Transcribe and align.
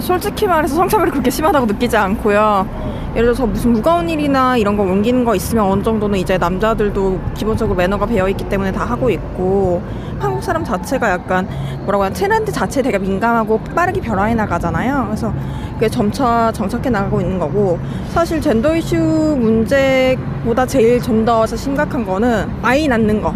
솔직히 0.00 0.46
말해서 0.46 0.74
성차별이 0.76 1.10
그렇게 1.10 1.30
심하다고 1.30 1.66
느끼지 1.66 1.96
않고요. 1.96 2.66
예를 3.12 3.26
들어서 3.26 3.44
무슨 3.46 3.72
무거운 3.72 4.08
일이나 4.08 4.56
이런 4.56 4.76
거 4.76 4.84
옮기는 4.84 5.24
거 5.24 5.34
있으면 5.34 5.64
어느 5.64 5.82
정도는 5.82 6.18
이제 6.18 6.38
남자들도 6.38 7.20
기본적으로 7.34 7.76
매너가 7.76 8.06
배어 8.06 8.28
있기 8.28 8.48
때문에 8.48 8.70
다 8.70 8.84
하고 8.84 9.10
있고 9.10 9.82
한국 10.20 10.42
사람 10.42 10.62
자체가 10.62 11.10
약간 11.10 11.48
뭐라고 11.80 12.04
하냐 12.04 12.14
트렌드 12.14 12.52
자체에 12.52 12.82
되게 12.82 12.98
민감하고 12.98 13.58
빠르게 13.74 14.00
변화해 14.00 14.34
나가잖아요. 14.34 15.06
그래서 15.06 15.32
그게 15.74 15.88
점차 15.88 16.52
정착해 16.52 16.90
나가고 16.90 17.20
있는 17.20 17.38
거고 17.38 17.78
사실 18.10 18.40
젠더 18.40 18.76
이슈 18.76 18.96
문제보다 18.96 20.66
제일 20.66 21.00
좀 21.00 21.24
더 21.24 21.44
심각한 21.46 22.06
거는 22.06 22.48
아이 22.62 22.86
낳는 22.86 23.20
거. 23.22 23.34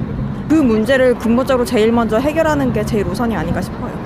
그 0.48 0.54
문제를 0.54 1.18
근본적으로 1.18 1.64
제일 1.64 1.90
먼저 1.90 2.16
해결하는 2.18 2.72
게 2.72 2.84
제일 2.84 3.06
우선이 3.06 3.34
아닌가 3.36 3.60
싶어요. 3.60 4.03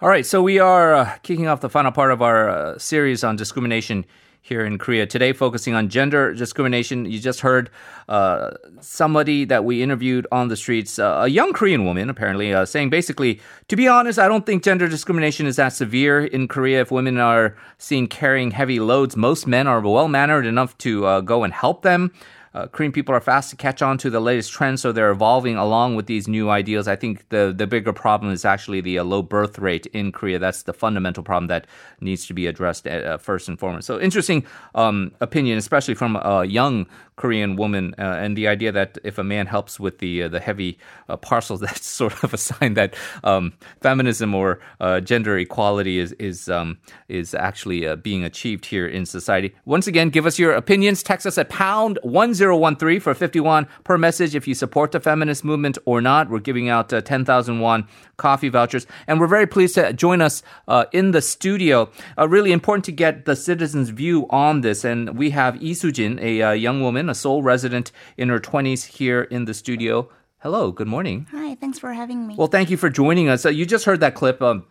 All 0.00 0.08
right, 0.08 0.24
so 0.24 0.40
we 0.40 0.60
are 0.60 0.94
uh, 0.94 1.16
kicking 1.24 1.48
off 1.48 1.60
the 1.60 1.68
final 1.68 1.90
part 1.90 2.12
of 2.12 2.22
our 2.22 2.48
uh, 2.48 2.78
series 2.78 3.24
on 3.24 3.34
discrimination 3.34 4.04
here 4.42 4.64
in 4.64 4.78
Korea. 4.78 5.08
Today, 5.08 5.32
focusing 5.32 5.74
on 5.74 5.88
gender 5.88 6.32
discrimination. 6.34 7.04
You 7.04 7.18
just 7.18 7.40
heard 7.40 7.68
uh, 8.08 8.50
somebody 8.80 9.44
that 9.46 9.64
we 9.64 9.82
interviewed 9.82 10.24
on 10.30 10.46
the 10.46 10.56
streets, 10.56 11.00
uh, 11.00 11.22
a 11.22 11.26
young 11.26 11.52
Korean 11.52 11.84
woman, 11.84 12.08
apparently, 12.08 12.54
uh, 12.54 12.64
saying 12.64 12.90
basically, 12.90 13.40
to 13.66 13.74
be 13.74 13.88
honest, 13.88 14.20
I 14.20 14.28
don't 14.28 14.46
think 14.46 14.62
gender 14.62 14.86
discrimination 14.86 15.48
is 15.48 15.56
that 15.56 15.70
severe 15.70 16.24
in 16.24 16.46
Korea. 16.46 16.82
If 16.82 16.92
women 16.92 17.18
are 17.18 17.56
seen 17.78 18.06
carrying 18.06 18.52
heavy 18.52 18.78
loads, 18.78 19.16
most 19.16 19.48
men 19.48 19.66
are 19.66 19.80
well 19.80 20.06
mannered 20.06 20.46
enough 20.46 20.78
to 20.78 21.06
uh, 21.06 21.20
go 21.22 21.42
and 21.42 21.52
help 21.52 21.82
them. 21.82 22.12
Uh, 22.58 22.66
Korean 22.66 22.90
people 22.90 23.14
are 23.14 23.20
fast 23.20 23.50
to 23.50 23.56
catch 23.56 23.82
on 23.82 23.98
to 23.98 24.10
the 24.10 24.18
latest 24.18 24.50
trends, 24.50 24.82
so 24.82 24.90
they're 24.90 25.12
evolving 25.12 25.54
along 25.54 25.94
with 25.94 26.06
these 26.06 26.26
new 26.26 26.50
ideals. 26.50 26.88
I 26.88 26.96
think 26.96 27.28
the, 27.28 27.54
the 27.56 27.68
bigger 27.68 27.92
problem 27.92 28.32
is 28.32 28.44
actually 28.44 28.80
the 28.80 28.98
uh, 28.98 29.04
low 29.04 29.22
birth 29.22 29.60
rate 29.60 29.86
in 29.86 30.10
Korea. 30.10 30.40
That's 30.40 30.64
the 30.64 30.72
fundamental 30.72 31.22
problem 31.22 31.46
that 31.46 31.68
needs 32.00 32.26
to 32.26 32.34
be 32.34 32.48
addressed 32.48 32.84
uh, 32.88 33.16
first 33.18 33.48
and 33.48 33.60
foremost. 33.60 33.86
So, 33.86 34.00
interesting 34.00 34.44
um, 34.74 35.12
opinion, 35.20 35.56
especially 35.56 35.94
from 35.94 36.16
a 36.16 36.46
young 36.46 36.88
Korean 37.14 37.56
woman, 37.56 37.94
uh, 37.98 38.18
and 38.20 38.36
the 38.36 38.48
idea 38.48 38.72
that 38.72 38.98
if 39.04 39.18
a 39.18 39.24
man 39.24 39.46
helps 39.46 39.78
with 39.78 39.98
the 39.98 40.24
uh, 40.24 40.28
the 40.28 40.40
heavy 40.40 40.78
uh, 41.08 41.16
parcels, 41.16 41.60
that's 41.66 41.86
sort 41.86 42.24
of 42.24 42.34
a 42.34 42.38
sign 42.38 42.74
that 42.74 42.96
um, 43.22 43.52
feminism 43.80 44.34
or 44.34 44.58
gender 45.04 45.38
equality 45.38 45.98
is 45.98 46.12
is 46.12 46.48
um, 46.48 46.78
is 47.08 47.34
actually 47.34 47.94
being 47.96 48.24
achieved 48.24 48.66
here 48.66 48.86
in 48.86 49.06
society. 49.06 49.54
Once 49.64 49.86
again, 49.86 50.10
give 50.10 50.26
us 50.26 50.38
your 50.40 50.52
opinions. 50.52 51.02
Text 51.04 51.26
us 51.26 51.38
at 51.38 51.48
pound 51.48 51.98
one 52.02 52.34
1013 52.56 53.00
for 53.00 53.14
51 53.14 53.66
per 53.84 53.98
message 53.98 54.34
if 54.34 54.46
you 54.48 54.54
support 54.54 54.92
the 54.92 55.00
feminist 55.00 55.44
movement 55.44 55.78
or 55.84 56.00
not. 56.00 56.30
We're 56.30 56.38
giving 56.38 56.68
out 56.68 56.92
uh, 56.92 57.00
10,000 57.00 57.60
won 57.60 57.86
coffee 58.16 58.48
vouchers. 58.48 58.86
And 59.06 59.20
we're 59.20 59.26
very 59.26 59.46
pleased 59.46 59.74
to 59.76 59.92
join 59.92 60.20
us 60.20 60.42
uh, 60.66 60.86
in 60.92 61.12
the 61.12 61.22
studio. 61.22 61.90
Uh, 62.16 62.28
really 62.28 62.52
important 62.52 62.84
to 62.86 62.92
get 62.92 63.24
the 63.24 63.36
citizens' 63.36 63.90
view 63.90 64.26
on 64.30 64.60
this. 64.60 64.84
And 64.84 65.18
we 65.18 65.30
have 65.30 65.60
Lee 65.60 65.72
Soojin, 65.72 66.20
a 66.20 66.42
uh, 66.42 66.52
young 66.52 66.82
woman, 66.82 67.08
a 67.08 67.14
Seoul 67.14 67.42
resident 67.42 67.92
in 68.16 68.28
her 68.28 68.40
20s 68.40 68.84
here 68.86 69.22
in 69.22 69.44
the 69.44 69.54
studio. 69.54 70.08
Hello, 70.38 70.70
good 70.70 70.86
morning. 70.86 71.26
Hi, 71.32 71.56
thanks 71.56 71.78
for 71.78 71.92
having 71.92 72.26
me. 72.26 72.36
Well, 72.36 72.46
thank 72.46 72.70
you 72.70 72.76
for 72.76 72.88
joining 72.88 73.28
us. 73.28 73.44
Uh, 73.44 73.48
you 73.48 73.66
just 73.66 73.84
heard 73.86 74.00
that 74.00 74.14
clip. 74.14 74.40
Um, 74.40 74.64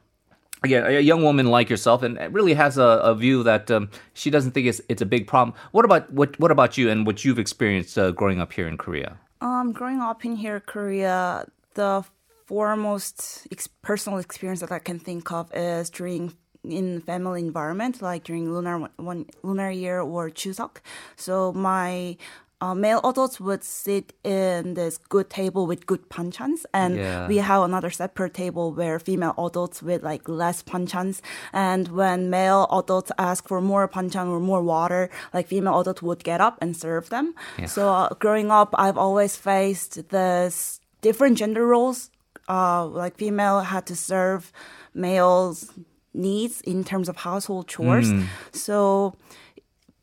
again, 0.63 0.85
a 0.85 0.99
young 0.99 1.23
woman 1.23 1.47
like 1.47 1.69
yourself, 1.69 2.03
and 2.03 2.17
really 2.33 2.53
has 2.53 2.77
a, 2.77 3.01
a 3.03 3.15
view 3.15 3.43
that 3.43 3.69
um, 3.71 3.89
she 4.13 4.29
doesn't 4.29 4.51
think 4.51 4.67
it's, 4.67 4.81
it's 4.89 5.01
a 5.01 5.05
big 5.05 5.27
problem. 5.27 5.55
What 5.71 5.85
about 5.85 6.11
what 6.11 6.39
What 6.39 6.51
about 6.51 6.77
you 6.77 6.89
and 6.89 7.05
what 7.05 7.23
you've 7.23 7.39
experienced 7.39 7.97
uh, 7.97 8.11
growing 8.11 8.39
up 8.41 8.53
here 8.53 8.67
in 8.67 8.77
Korea? 8.77 9.17
Um, 9.41 9.71
growing 9.71 10.01
up 10.01 10.25
in 10.25 10.35
here, 10.35 10.59
Korea, 10.59 11.45
the 11.75 12.03
foremost 12.45 13.47
ex- 13.51 13.67
personal 13.67 14.19
experience 14.19 14.61
that 14.61 14.71
I 14.71 14.79
can 14.79 14.99
think 14.99 15.31
of 15.31 15.51
is 15.53 15.89
during 15.89 16.33
in 16.63 17.01
family 17.01 17.41
environment, 17.41 18.01
like 18.01 18.23
during 18.23 18.51
lunar 18.51 18.89
one, 18.97 19.25
lunar 19.43 19.71
year 19.71 20.01
or 20.01 20.29
Chuseok. 20.29 20.77
So 21.15 21.53
my 21.53 22.17
uh, 22.59 22.73
male 22.73 22.99
adults 23.03 23.39
would 23.39 23.63
sit 23.63 24.13
in 24.23 24.73
this 24.73 24.97
good 24.97 25.29
table 25.29 25.67
with 25.67 25.85
good 25.85 26.09
panchans, 26.09 26.65
and 26.73 26.97
yeah. 26.97 27.27
we 27.27 27.37
have 27.37 27.63
another 27.63 27.89
separate 27.89 28.33
table 28.33 28.71
where 28.71 28.99
female 28.99 29.35
adults 29.37 29.83
with 29.83 30.01
like 30.03 30.27
less 30.27 30.63
panchans. 30.63 31.21
And 31.53 31.89
when 31.89 32.29
male 32.29 32.67
adults 32.71 33.11
ask 33.17 33.47
for 33.47 33.61
more 33.61 33.87
panchan 33.87 34.27
or 34.27 34.39
more 34.39 34.63
water, 34.63 35.09
like 35.33 35.47
female 35.47 35.79
adults 35.79 36.01
would 36.01 36.23
get 36.23 36.41
up 36.41 36.57
and 36.61 36.75
serve 36.75 37.09
them. 37.09 37.35
Yeah. 37.59 37.67
So 37.67 37.89
uh, 37.89 38.09
growing 38.15 38.49
up, 38.49 38.73
I've 38.73 38.97
always 38.97 39.35
faced 39.35 40.09
this 40.09 40.79
different 41.01 41.37
gender 41.37 41.65
roles. 41.65 42.09
Uh, 42.49 42.85
like 42.85 43.17
female 43.17 43.59
had 43.59 43.85
to 43.85 43.95
serve 43.95 44.51
males' 44.93 45.71
needs 46.13 46.61
in 46.61 46.83
terms 46.83 47.07
of 47.07 47.17
household 47.17 47.67
chores. 47.67 48.11
Mm. 48.11 48.25
So 48.51 49.15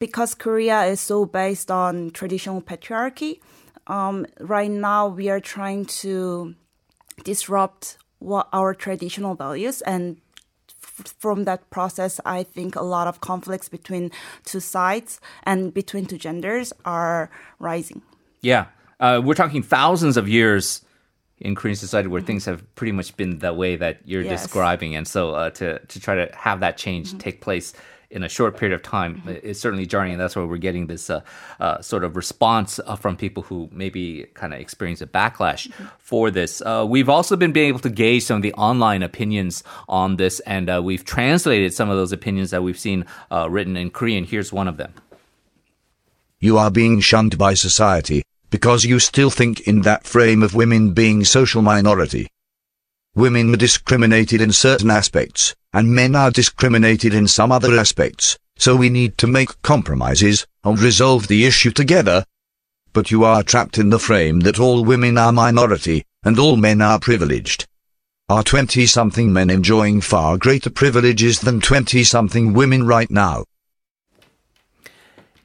because 0.05 0.35
Korea 0.35 0.85
is 0.85 1.01
so 1.01 1.25
based 1.25 1.71
on 1.71 2.11
traditional 2.11 2.61
patriarchy, 2.61 3.41
um, 3.87 4.27
right 4.39 4.71
now 4.71 5.09
we 5.09 5.31
are 5.31 5.41
trying 5.41 5.87
to 6.05 6.55
disrupt 7.25 7.97
what 8.19 8.47
our 8.53 8.75
traditional 8.75 9.35
values 9.35 9.81
and 9.83 10.19
f- 10.69 11.15
from 11.19 11.45
that 11.45 11.71
process 11.71 12.21
i 12.25 12.43
think 12.43 12.75
a 12.75 12.83
lot 12.83 13.07
of 13.07 13.21
conflicts 13.21 13.69
between 13.69 14.11
two 14.45 14.61
sides 14.61 15.21
and 15.45 15.73
between 15.73 16.07
two 16.07 16.19
genders 16.19 16.73
are 16.85 17.31
rising 17.59 18.03
yeah 18.41 18.67
uh, 19.01 19.21
we're 19.23 19.35
talking 19.35 19.63
thousands 19.63 20.17
of 20.17 20.29
years 20.29 20.83
in 21.39 21.55
Korean 21.55 21.77
society 21.77 22.09
where 22.09 22.21
mm-hmm. 22.21 22.27
things 22.27 22.45
have 22.47 22.63
pretty 22.75 22.93
much 22.93 23.17
been 23.17 23.39
the 23.41 23.53
way 23.53 23.77
that 23.77 23.99
you're 24.05 24.23
yes. 24.23 24.43
describing, 24.43 24.95
and 24.95 25.07
so 25.07 25.35
uh, 25.35 25.51
to 25.51 25.79
to 25.81 26.01
try 26.01 26.15
to 26.15 26.31
have 26.35 26.61
that 26.61 26.79
change 26.79 27.09
mm-hmm. 27.09 27.19
take 27.19 27.41
place 27.41 27.75
in 28.15 28.23
a 28.23 28.29
short 28.29 28.57
period 28.57 28.75
of 28.75 28.83
time 28.83 29.17
mm-hmm. 29.17 29.47
is 29.47 29.61
certainly 29.61 29.85
jarring, 29.85 30.13
and 30.13 30.21
that's 30.21 30.37
why 30.37 30.45
we're 30.45 30.57
getting 30.57 30.87
this 30.87 31.11
uh, 31.11 31.21
uh, 31.61 31.81
sort 31.83 32.05
of 32.05 32.17
response 32.17 32.79
uh, 32.87 32.95
from 32.97 33.17
people 33.17 33.43
who 33.43 33.69
maybe 33.73 34.27
kind 34.35 34.55
of 34.55 34.61
experience 34.61 35.03
a 35.03 35.07
backlash 35.07 35.69
mm-hmm. 35.69 35.87
for 35.99 36.31
this. 36.31 36.63
Uh, 36.63 36.87
we've 36.89 37.09
also 37.09 37.37
been 37.37 37.53
being 37.53 37.69
able 37.69 37.81
to 37.81 37.91
gauge 37.91 38.23
some 38.23 38.37
of 38.37 38.43
the 38.43 38.55
online 38.55 39.03
opinions 39.03 39.65
on 39.89 40.17
this, 40.17 40.41
and 40.41 40.71
uh, 40.71 40.81
we've 40.83 41.05
translated 41.05 41.75
some 41.75 41.91
of 41.91 41.97
those 41.97 42.13
opinions 42.13 42.51
that 42.51 42.63
we've 42.63 42.79
seen 42.79 43.05
uh, 43.31 43.51
written 43.51 43.77
in 43.77 43.91
Korean. 43.91 44.25
Here's 44.25 44.53
one 44.53 44.69
of 44.69 44.77
them. 44.77 44.95
You 46.39 46.57
are 46.57 46.71
being 46.71 47.01
shunned 47.01 47.37
by 47.37 47.55
society 47.55 48.23
because 48.51 48.85
you 48.85 49.01
still 49.01 49.31
think 49.31 49.61
in 49.63 49.81
that 49.83 50.05
frame 50.05 50.43
of 50.43 50.55
women 50.55 50.93
being 50.93 51.25
social 51.25 51.63
minority. 51.63 52.29
Women 53.17 53.55
are 53.55 53.57
discriminated 53.57 54.41
in 54.41 54.51
certain 54.51 54.91
aspects, 54.91 55.55
and 55.73 55.95
men 55.95 56.17
are 56.17 56.33
discriminated 56.33 57.15
in 57.15 57.29
some 57.29 57.53
other 57.53 57.79
aspects, 57.79 58.37
so 58.57 58.75
we 58.75 58.89
need 58.89 59.17
to 59.19 59.29
make 59.29 59.63
compromises, 59.63 60.49
and 60.65 60.81
resolve 60.81 61.29
the 61.29 61.47
issue 61.47 61.71
together. 61.71 62.25
But 62.93 63.13
you 63.13 63.23
are 63.23 63.45
trapped 63.45 63.79
in 63.79 63.91
the 63.91 64.01
frame 64.01 64.41
that 64.41 64.59
all 64.59 64.85
women 64.85 65.17
are 65.17 65.31
minority, 65.31 66.05
and 66.25 66.41
all 66.41 66.57
men 66.57 66.83
are 66.83 66.99
privileged. 66.99 67.67
Are 68.29 68.43
20-something 68.43 69.33
men 69.33 69.49
enjoying 69.49 70.01
far 70.01 70.37
greater 70.37 70.71
privileges 70.71 71.39
than 71.39 71.61
20-something 71.61 72.53
women 72.53 72.85
right 72.85 73.11
now? 73.13 73.45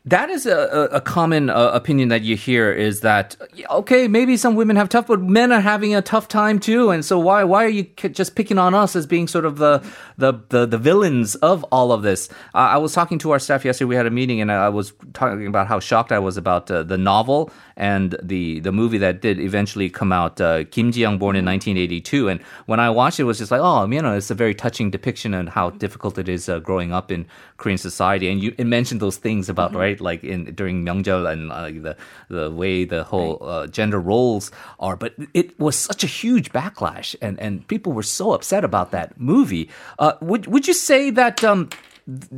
That 0.10 0.30
is 0.30 0.46
a, 0.46 0.90
a 0.92 1.02
common 1.02 1.50
uh, 1.50 1.72
opinion 1.74 2.10
that 2.10 2.22
you 2.22 2.36
hear 2.36 2.72
is 2.72 3.02
that 3.02 3.36
okay 3.70 4.08
maybe 4.08 4.38
some 4.38 4.56
women 4.56 4.76
have 4.76 4.90
tough 4.90 5.08
but 5.08 5.22
men 5.22 5.52
are 5.52 5.62
having 5.62 5.94
a 5.94 6.02
tough 6.02 6.28
time 6.28 6.60
too. 6.60 6.90
And 6.90 7.06
so 7.06 7.20
why 7.20 7.44
why 7.44 7.66
are 7.66 7.70
you 7.70 7.84
just 7.84 8.36
picking 8.36 8.58
on 8.58 8.74
us 8.74 8.96
as 8.96 9.06
being 9.06 9.28
sort 9.28 9.46
of 9.46 9.58
the 9.58 9.84
the 10.18 10.34
the, 10.50 10.66
the 10.66 10.78
villains 10.78 11.36
of 11.36 11.64
all 11.66 11.92
of 11.92 12.02
this? 12.02 12.30
Uh, 12.56 12.76
i 12.76 12.78
was 12.78 12.94
talking 12.94 13.20
to 13.20 13.32
our 13.32 13.40
staff 13.40 13.64
yesterday. 13.64 13.88
We 13.88 13.96
had 13.96 14.06
a 14.06 14.12
meeting 14.12 14.42
and 14.42 14.52
i 14.52 14.70
was 14.70 14.94
talking 15.14 15.48
about 15.48 15.68
how 15.68 15.80
shocked 15.80 16.12
i 16.12 16.20
was 16.20 16.38
about 16.38 16.72
uh, 16.72 16.84
the 16.84 16.98
novel 16.98 17.52
and 17.78 18.16
the 18.22 18.60
the 18.62 18.72
movie 18.72 18.98
that 18.98 19.22
did 19.22 19.40
eventually 19.40 19.90
come 19.90 20.12
out 20.12 20.42
uh, 20.42 20.64
kim 20.66 20.92
ji-young 20.92 21.18
born 21.18 21.36
in 21.36 21.46
1982 21.46 22.30
and 22.30 22.42
when 22.66 22.80
i 22.80 22.90
watched 22.90 23.20
it, 23.20 23.24
it 23.24 23.26
was 23.26 23.38
just 23.38 23.52
like 23.52 23.62
oh 23.62 23.86
you 23.86 24.02
know 24.02 24.16
it's 24.16 24.32
a 24.32 24.36
very 24.36 24.56
touching 24.56 24.90
depiction 24.90 25.34
of 25.34 25.50
how 25.50 25.70
difficult 25.72 26.18
it 26.18 26.28
is 26.28 26.50
uh, 26.50 26.60
growing 26.60 26.92
up 26.92 27.12
in 27.12 27.26
korean 27.60 27.78
society. 27.78 28.30
And 28.30 28.42
you 28.42 28.54
mentioned 28.58 29.02
those 29.02 29.18
things 29.18 29.50
about 29.50 29.72
mm-hmm. 29.72 29.80
right 29.80 29.99
like 30.02 30.24
in 30.24 30.54
during 30.56 30.86
Myeongjeol 30.86 31.32
and 31.32 31.52
uh, 31.52 31.66
the 31.66 31.98
the 32.30 32.52
way 32.52 32.86
the 32.86 33.04
whole 33.04 33.38
uh, 33.42 33.68
gender 33.68 34.00
roles 34.00 34.52
are. 34.80 34.96
But 34.96 35.16
it 35.34 35.60
was 35.60 35.76
such 35.76 36.04
a 36.04 36.08
huge 36.08 36.52
backlash, 36.52 37.16
and 37.22 37.40
and 37.40 37.68
people 37.68 37.94
were 37.94 38.04
so 38.04 38.34
upset 38.34 38.64
about 38.64 38.92
that 38.92 39.20
movie. 39.20 39.70
Uh, 39.98 40.14
would 40.22 40.48
would 40.48 40.68
you 40.68 40.74
say 40.74 41.10
that? 41.12 41.44
Um, 41.44 41.70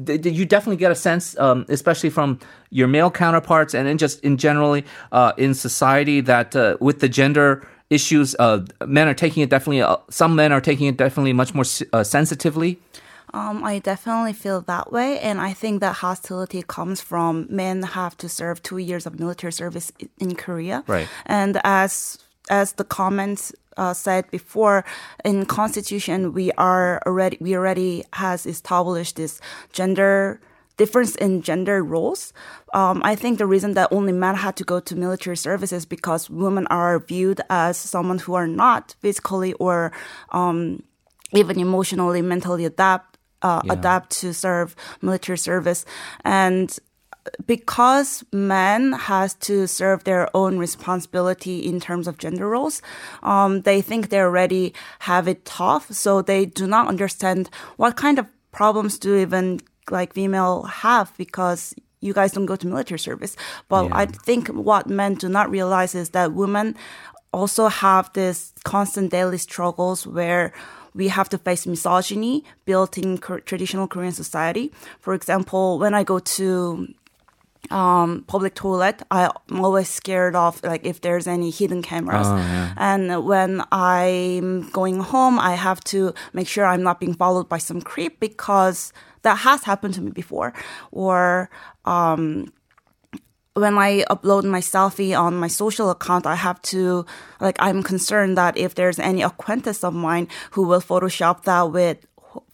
th- 0.05 0.25
you 0.25 0.45
definitely 0.45 0.77
get 0.77 0.91
a 0.91 0.95
sense, 0.95 1.37
um, 1.39 1.65
especially 1.69 2.09
from 2.09 2.39
your 2.69 2.87
male 2.87 3.11
counterparts, 3.11 3.73
and 3.73 3.87
then 3.87 3.97
just 3.97 4.19
in 4.23 4.37
generally 4.37 4.85
uh, 5.11 5.33
in 5.37 5.53
society, 5.53 6.21
that 6.21 6.55
uh, 6.55 6.77
with 6.79 6.99
the 6.99 7.09
gender 7.09 7.67
issues, 7.89 8.35
uh, 8.39 8.65
men 8.85 9.07
are 9.07 9.13
taking 9.13 9.43
it 9.43 9.49
definitely. 9.49 9.83
some 10.09 10.35
men 10.35 10.51
are 10.51 10.61
taking 10.61 10.87
it 10.87 10.97
definitely 10.97 11.33
much 11.33 11.53
more 11.53 11.65
sensitively. 11.65 12.79
Um, 13.33 13.63
I 13.63 13.79
definitely 13.79 14.33
feel 14.33 14.61
that 14.61 14.91
way, 14.91 15.19
and 15.19 15.39
I 15.39 15.53
think 15.53 15.79
that 15.79 15.97
hostility 15.97 16.63
comes 16.67 17.01
from 17.01 17.47
men 17.49 17.83
have 17.83 18.17
to 18.17 18.27
serve 18.27 18.61
two 18.61 18.77
years 18.77 19.05
of 19.05 19.19
military 19.19 19.53
service 19.53 19.91
in 20.19 20.35
Korea. 20.35 20.83
Right. 20.87 21.07
And 21.25 21.59
as 21.63 22.17
as 22.49 22.73
the 22.73 22.83
comments 22.83 23.53
uh, 23.77 23.93
said 23.93 24.29
before, 24.31 24.83
in 25.23 25.45
Constitution 25.45 26.33
we 26.33 26.51
are 26.53 27.01
already 27.05 27.37
we 27.39 27.55
already 27.55 28.03
has 28.13 28.45
established 28.45 29.15
this 29.15 29.39
gender 29.71 30.41
difference 30.77 31.15
in 31.15 31.41
gender 31.41 31.83
roles. 31.83 32.33
Um, 32.73 33.01
I 33.03 33.15
think 33.15 33.37
the 33.37 33.45
reason 33.45 33.73
that 33.73 33.89
only 33.91 34.13
men 34.13 34.35
had 34.35 34.55
to 34.57 34.63
go 34.63 34.79
to 34.79 34.95
military 34.95 35.37
service 35.37 35.71
is 35.71 35.85
because 35.85 36.29
women 36.29 36.65
are 36.67 36.99
viewed 36.99 37.39
as 37.49 37.77
someone 37.77 38.19
who 38.19 38.33
are 38.33 38.47
not 38.47 38.95
physically 38.99 39.53
or 39.53 39.91
um, 40.31 40.81
even 41.33 41.59
emotionally, 41.59 42.21
mentally 42.21 42.65
adapt 42.65 43.10
uh, 43.41 43.61
Yeah. 43.65 43.73
adapt 43.73 44.09
to 44.21 44.33
serve 44.33 44.75
military 45.01 45.37
service, 45.37 45.85
and 46.23 46.77
because 47.45 48.23
men 48.31 48.93
has 48.93 49.35
to 49.35 49.67
serve 49.67 50.03
their 50.05 50.27
own 50.35 50.57
responsibility 50.57 51.59
in 51.59 51.79
terms 51.79 52.07
of 52.07 52.17
gender 52.17 52.47
roles, 52.49 52.81
um, 53.21 53.61
they 53.61 53.81
think 53.81 54.09
they 54.09 54.19
already 54.19 54.73
have 54.99 55.27
it 55.27 55.45
tough, 55.45 55.91
so 55.91 56.21
they 56.21 56.45
do 56.45 56.65
not 56.65 56.87
understand 56.87 57.49
what 57.77 57.95
kind 57.95 58.17
of 58.19 58.25
problems 58.51 58.97
do 58.97 59.15
even 59.15 59.59
like 59.89 60.13
female 60.13 60.63
have 60.63 61.11
because 61.17 61.75
you 61.99 62.13
guys 62.13 62.31
don't 62.31 62.47
go 62.47 62.55
to 62.55 62.67
military 62.67 62.99
service. 62.99 63.35
But 63.69 63.85
Yeah. 63.85 63.97
I 63.97 64.05
think 64.07 64.47
what 64.47 64.89
men 64.89 65.13
do 65.15 65.29
not 65.29 65.51
realize 65.51 65.93
is 65.93 66.09
that 66.11 66.33
women 66.33 66.75
also 67.31 67.67
have 67.67 68.11
this 68.13 68.51
constant 68.63 69.11
daily 69.11 69.37
struggles 69.37 70.07
where 70.07 70.51
we 70.93 71.07
have 71.07 71.29
to 71.29 71.37
face 71.37 71.65
misogyny 71.65 72.43
built 72.65 72.97
in 72.97 73.17
traditional 73.17 73.87
Korean 73.87 74.11
society. 74.13 74.71
For 74.99 75.13
example, 75.13 75.79
when 75.79 75.93
I 75.93 76.03
go 76.03 76.19
to 76.19 76.87
um, 77.69 78.23
public 78.27 78.55
toilet, 78.55 79.01
I'm 79.11 79.31
always 79.63 79.87
scared 79.87 80.35
of 80.35 80.61
like 80.63 80.85
if 80.85 81.01
there's 81.01 81.27
any 81.27 81.51
hidden 81.51 81.81
cameras. 81.81 82.27
And 82.77 83.25
when 83.25 83.63
I'm 83.71 84.69
going 84.71 84.99
home, 84.99 85.39
I 85.39 85.53
have 85.55 85.79
to 85.85 86.13
make 86.33 86.47
sure 86.47 86.65
I'm 86.65 86.83
not 86.83 86.99
being 86.99 87.13
followed 87.13 87.47
by 87.47 87.59
some 87.59 87.81
creep 87.81 88.19
because 88.19 88.91
that 89.21 89.35
has 89.35 89.63
happened 89.63 89.93
to 89.93 90.01
me 90.01 90.11
before. 90.11 90.53
Or 90.91 91.49
um, 91.85 92.51
when 93.53 93.77
I 93.77 94.03
upload 94.09 94.45
my 94.45 94.61
selfie 94.61 95.17
on 95.17 95.35
my 95.35 95.47
social 95.47 95.89
account, 95.89 96.25
I 96.25 96.35
have 96.35 96.61
to, 96.73 97.05
like, 97.41 97.57
I'm 97.59 97.83
concerned 97.83 98.37
that 98.37 98.57
if 98.57 98.75
there's 98.75 98.97
any 98.99 99.21
acquaintance 99.21 99.83
of 99.83 99.93
mine 99.93 100.29
who 100.51 100.63
will 100.63 100.79
Photoshop 100.81 101.43
that 101.43 101.71
with, 101.71 101.97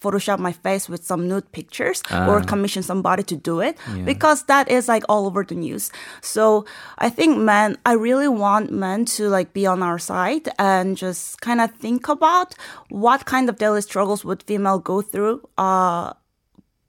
Photoshop 0.01 0.39
my 0.39 0.53
face 0.53 0.89
with 0.89 1.05
some 1.05 1.27
nude 1.27 1.51
pictures 1.51 2.01
or 2.27 2.41
commission 2.41 2.81
somebody 2.81 3.21
to 3.21 3.35
do 3.35 3.59
it 3.59 3.77
because 4.05 4.43
that 4.45 4.69
is 4.71 4.87
like 4.87 5.03
all 5.07 5.27
over 5.27 5.43
the 5.43 5.53
news. 5.53 5.91
So 6.21 6.65
I 6.97 7.11
think 7.11 7.37
men, 7.37 7.77
I 7.85 7.93
really 7.93 8.27
want 8.27 8.71
men 8.71 9.05
to 9.17 9.29
like 9.29 9.53
be 9.53 9.67
on 9.67 9.83
our 9.83 9.99
side 9.99 10.49
and 10.57 10.97
just 10.97 11.41
kind 11.41 11.61
of 11.61 11.69
think 11.75 12.09
about 12.09 12.55
what 12.89 13.25
kind 13.25 13.49
of 13.49 13.57
daily 13.57 13.81
struggles 13.81 14.25
would 14.25 14.41
female 14.41 14.79
go 14.79 15.03
through, 15.03 15.47
uh, 15.59 16.13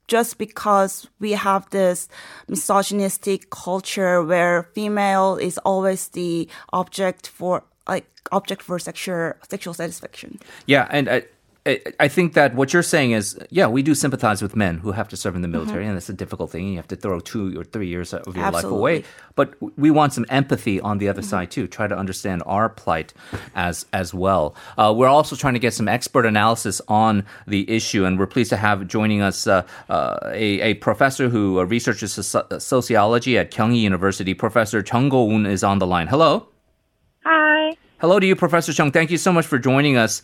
just 0.09 0.37
because 0.37 1.07
we 1.19 1.31
have 1.31 1.69
this 1.69 2.09
misogynistic 2.47 3.49
culture 3.51 4.23
where 4.23 4.63
female 4.73 5.37
is 5.37 5.57
always 5.59 6.09
the 6.09 6.49
object 6.73 7.27
for 7.27 7.63
like 7.87 8.05
object 8.31 8.61
for 8.61 8.79
sexual 8.79 9.33
sexual 9.47 9.73
satisfaction. 9.73 10.39
Yeah, 10.65 10.87
and 10.89 11.07
I, 11.09 11.23
I, 11.69 11.81
I 11.99 12.07
think 12.07 12.33
that 12.33 12.55
what 12.55 12.73
you're 12.73 12.83
saying 12.83 13.11
is, 13.11 13.37
yeah, 13.49 13.67
we 13.67 13.81
do 13.83 13.93
sympathize 13.93 14.41
with 14.41 14.55
men 14.55 14.79
who 14.79 14.91
have 14.91 15.07
to 15.09 15.17
serve 15.17 15.35
in 15.35 15.41
the 15.41 15.47
military, 15.47 15.85
and 15.85 15.95
it's 15.95 16.09
a 16.09 16.13
difficult 16.13 16.51
thing. 16.51 16.69
You 16.69 16.77
have 16.77 16.87
to 16.87 16.95
throw 16.95 17.19
two 17.19 17.59
or 17.59 17.63
three 17.63 17.87
years 17.87 18.13
of 18.13 18.35
your 18.35 18.51
life 18.51 18.63
away. 18.63 19.03
But 19.35 19.55
we 19.77 19.91
want 19.91 20.13
some 20.13 20.25
empathy 20.29 20.81
on 20.81 20.97
the 20.97 21.07
other 21.07 21.21
side 21.21 21.51
too. 21.51 21.67
Try 21.67 21.87
to 21.87 21.97
understand 21.97 22.43
our 22.45 22.69
plight 22.69 23.13
as 23.55 23.85
as 23.93 24.13
well. 24.13 24.55
Uh, 24.77 24.93
we're 24.95 25.07
also 25.07 25.35
trying 25.35 25.53
to 25.53 25.59
get 25.59 25.73
some 25.73 25.87
expert 25.87 26.25
analysis 26.25 26.81
on 26.87 27.25
the 27.47 27.69
issue, 27.69 28.05
and 28.05 28.17
we're 28.19 28.27
pleased 28.27 28.49
to 28.49 28.57
have 28.57 28.87
joining 28.87 29.21
us 29.21 29.47
uh, 29.47 29.65
uh, 29.89 30.17
a, 30.33 30.61
a 30.61 30.73
professor 30.75 31.29
who 31.29 31.59
uh, 31.59 31.63
researches 31.63 32.35
sociology 32.57 33.37
at 33.37 33.51
Kyung 33.51 33.71
Hee 33.71 33.79
University. 33.79 34.33
Professor 34.33 34.83
Jung 34.85 35.09
Gowoon 35.09 35.47
is 35.47 35.63
on 35.63 35.79
the 35.79 35.87
line. 35.87 36.07
Hello. 36.07 36.47
Hi. 37.25 37.75
Hello 37.99 38.19
to 38.19 38.25
you, 38.25 38.35
Professor 38.35 38.71
Jung. 38.71 38.91
Thank 38.91 39.11
you 39.11 39.17
so 39.17 39.31
much 39.31 39.45
for 39.45 39.59
joining 39.59 39.97
us. 39.97 40.21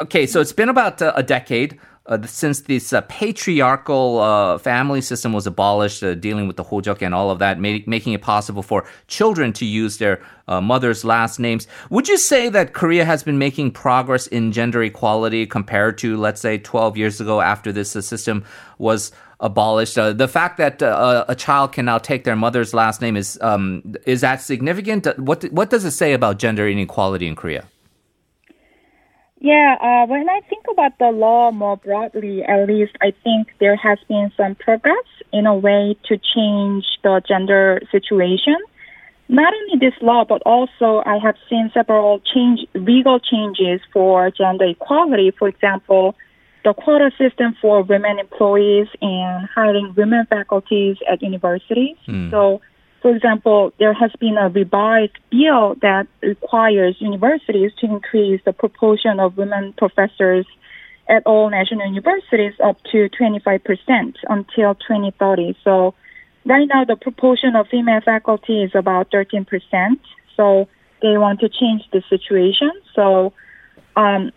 Okay, 0.00 0.26
so 0.26 0.40
it's 0.40 0.52
been 0.52 0.68
about 0.68 1.00
uh, 1.02 1.12
a 1.16 1.22
decade 1.22 1.78
uh, 2.06 2.24
since 2.24 2.60
this 2.60 2.92
uh, 2.92 3.00
patriarchal 3.02 4.20
uh, 4.20 4.58
family 4.58 5.00
system 5.00 5.32
was 5.32 5.46
abolished, 5.46 6.02
uh, 6.02 6.14
dealing 6.14 6.46
with 6.46 6.56
the 6.56 6.64
hojok 6.64 7.02
and 7.02 7.14
all 7.14 7.30
of 7.30 7.40
that, 7.40 7.58
ma- 7.58 7.78
making 7.86 8.12
it 8.12 8.22
possible 8.22 8.62
for 8.62 8.86
children 9.08 9.52
to 9.52 9.64
use 9.64 9.98
their 9.98 10.22
uh, 10.46 10.60
mother's 10.60 11.04
last 11.04 11.40
names. 11.40 11.66
Would 11.90 12.08
you 12.08 12.16
say 12.16 12.48
that 12.48 12.74
Korea 12.74 13.04
has 13.04 13.22
been 13.22 13.38
making 13.38 13.72
progress 13.72 14.26
in 14.28 14.52
gender 14.52 14.82
equality 14.82 15.46
compared 15.46 15.98
to, 15.98 16.16
let's 16.16 16.40
say, 16.40 16.58
12 16.58 16.96
years 16.96 17.20
ago 17.20 17.40
after 17.40 17.72
this 17.72 17.90
system 17.90 18.44
was 18.78 19.10
abolished? 19.40 19.96
The 19.96 20.28
fact 20.28 20.58
that 20.58 20.80
a 20.82 21.34
child 21.36 21.72
can 21.72 21.86
now 21.86 21.98
take 21.98 22.24
their 22.24 22.36
mother's 22.36 22.72
last 22.72 23.00
name 23.00 23.16
is 23.16 23.38
um, 23.42 23.94
is 24.06 24.20
that 24.20 24.40
significant? 24.40 25.06
What 25.18 25.44
what 25.44 25.70
does 25.70 25.84
it 25.84 25.90
say 25.90 26.12
about 26.12 26.38
gender 26.38 26.68
inequality 26.68 27.26
in 27.26 27.34
Korea? 27.34 27.66
Yeah, 29.38 29.76
uh, 29.80 30.06
when 30.06 30.28
I 30.30 30.40
think 30.48 30.64
about 30.70 30.98
the 30.98 31.10
law 31.10 31.50
more 31.50 31.76
broadly, 31.76 32.42
at 32.42 32.66
least 32.66 32.92
I 33.02 33.12
think 33.22 33.48
there 33.60 33.76
has 33.76 33.98
been 34.08 34.32
some 34.36 34.54
progress 34.54 35.04
in 35.32 35.46
a 35.46 35.54
way 35.54 35.96
to 36.08 36.16
change 36.16 36.84
the 37.02 37.20
gender 37.28 37.80
situation. 37.92 38.56
Not 39.28 39.52
only 39.52 39.78
this 39.78 39.94
law, 40.00 40.24
but 40.24 40.40
also 40.46 41.02
I 41.04 41.18
have 41.18 41.34
seen 41.50 41.70
several 41.74 42.20
change, 42.32 42.60
legal 42.74 43.18
changes 43.20 43.80
for 43.92 44.30
gender 44.30 44.66
equality. 44.66 45.32
For 45.38 45.48
example, 45.48 46.14
the 46.64 46.72
quota 46.72 47.10
system 47.18 47.56
for 47.60 47.82
women 47.82 48.18
employees 48.18 48.88
and 49.02 49.48
hiring 49.54 49.94
women 49.96 50.26
faculties 50.30 50.96
at 51.10 51.22
universities. 51.22 51.96
So, 52.30 52.60
for 53.06 53.14
example, 53.14 53.72
there 53.78 53.92
has 53.92 54.10
been 54.18 54.36
a 54.36 54.48
revised 54.48 55.16
bill 55.30 55.76
that 55.80 56.08
requires 56.22 56.96
universities 56.98 57.70
to 57.78 57.86
increase 57.86 58.40
the 58.44 58.52
proportion 58.52 59.20
of 59.20 59.36
women 59.36 59.74
professors 59.78 60.44
at 61.08 61.22
all 61.24 61.48
national 61.48 61.86
universities 61.86 62.54
up 62.64 62.82
to 62.90 63.08
25% 63.10 64.16
until 64.28 64.74
2030. 64.74 65.56
So 65.62 65.94
right 66.46 66.66
now 66.66 66.84
the 66.84 66.96
proportion 66.96 67.54
of 67.54 67.68
female 67.68 68.00
faculty 68.00 68.64
is 68.64 68.72
about 68.74 69.12
13%. 69.12 69.46
So 70.36 70.66
they 71.00 71.16
want 71.16 71.38
to 71.38 71.48
change 71.48 71.82
the 71.92 72.02
situation. 72.10 72.72
So, 72.92 73.32
um, 73.94 74.32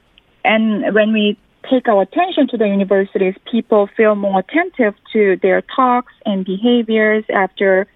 and 0.46 0.94
when 0.94 1.12
we 1.12 1.40
take 1.68 1.88
our 1.88 2.04
attention 2.04 2.48
to 2.50 2.58
the 2.58 2.68
universities, 2.68 3.34
people 3.52 3.90
feel 3.98 4.14
more 4.14 4.42
attentive 4.42 4.94
to 5.14 5.38
their 5.42 5.64
talks 5.64 6.14
and 6.24 6.46
behaviors 6.46 7.24
after 7.34 7.88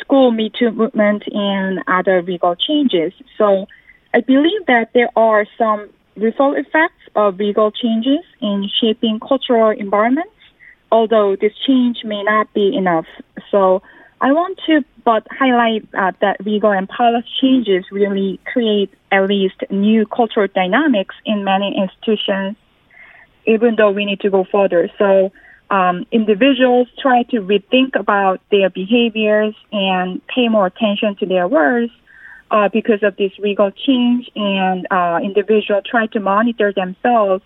school 0.00 0.30
Me 0.30 0.50
Too 0.56 0.70
movement 0.70 1.24
and 1.32 1.80
other 1.86 2.22
legal 2.22 2.56
changes. 2.56 3.12
So 3.38 3.66
I 4.14 4.20
believe 4.20 4.66
that 4.66 4.90
there 4.94 5.10
are 5.16 5.46
some 5.56 5.90
ripple 6.16 6.54
effects 6.54 7.02
of 7.14 7.38
legal 7.38 7.70
changes 7.70 8.24
in 8.40 8.68
shaping 8.80 9.20
cultural 9.20 9.70
environments, 9.70 10.32
although 10.90 11.36
this 11.36 11.52
change 11.66 11.98
may 12.04 12.22
not 12.22 12.52
be 12.52 12.74
enough. 12.76 13.06
So 13.50 13.82
I 14.20 14.32
want 14.32 14.58
to 14.66 14.84
but 15.04 15.26
highlight 15.30 15.88
uh, 15.94 16.12
that 16.20 16.44
legal 16.44 16.70
and 16.70 16.88
policy 16.88 17.26
changes 17.40 17.84
really 17.90 18.38
create 18.52 18.92
at 19.10 19.26
least 19.26 19.56
new 19.70 20.04
cultural 20.06 20.46
dynamics 20.54 21.14
in 21.24 21.42
many 21.42 21.74
institutions, 21.76 22.56
even 23.46 23.76
though 23.76 23.90
we 23.90 24.04
need 24.04 24.20
to 24.20 24.30
go 24.30 24.44
further. 24.52 24.90
So 24.98 25.32
um, 25.70 26.06
individuals 26.10 26.88
try 27.00 27.22
to 27.24 27.40
rethink 27.40 27.98
about 27.98 28.40
their 28.50 28.70
behaviors 28.70 29.54
and 29.72 30.20
pay 30.26 30.48
more 30.48 30.66
attention 30.66 31.16
to 31.16 31.26
their 31.26 31.46
words 31.46 31.92
uh, 32.50 32.68
because 32.68 33.02
of 33.02 33.16
this 33.16 33.32
legal 33.38 33.70
change, 33.70 34.28
and 34.34 34.86
uh, 34.90 35.20
individuals 35.22 35.84
try 35.88 36.06
to 36.08 36.18
monitor 36.18 36.72
themselves 36.72 37.44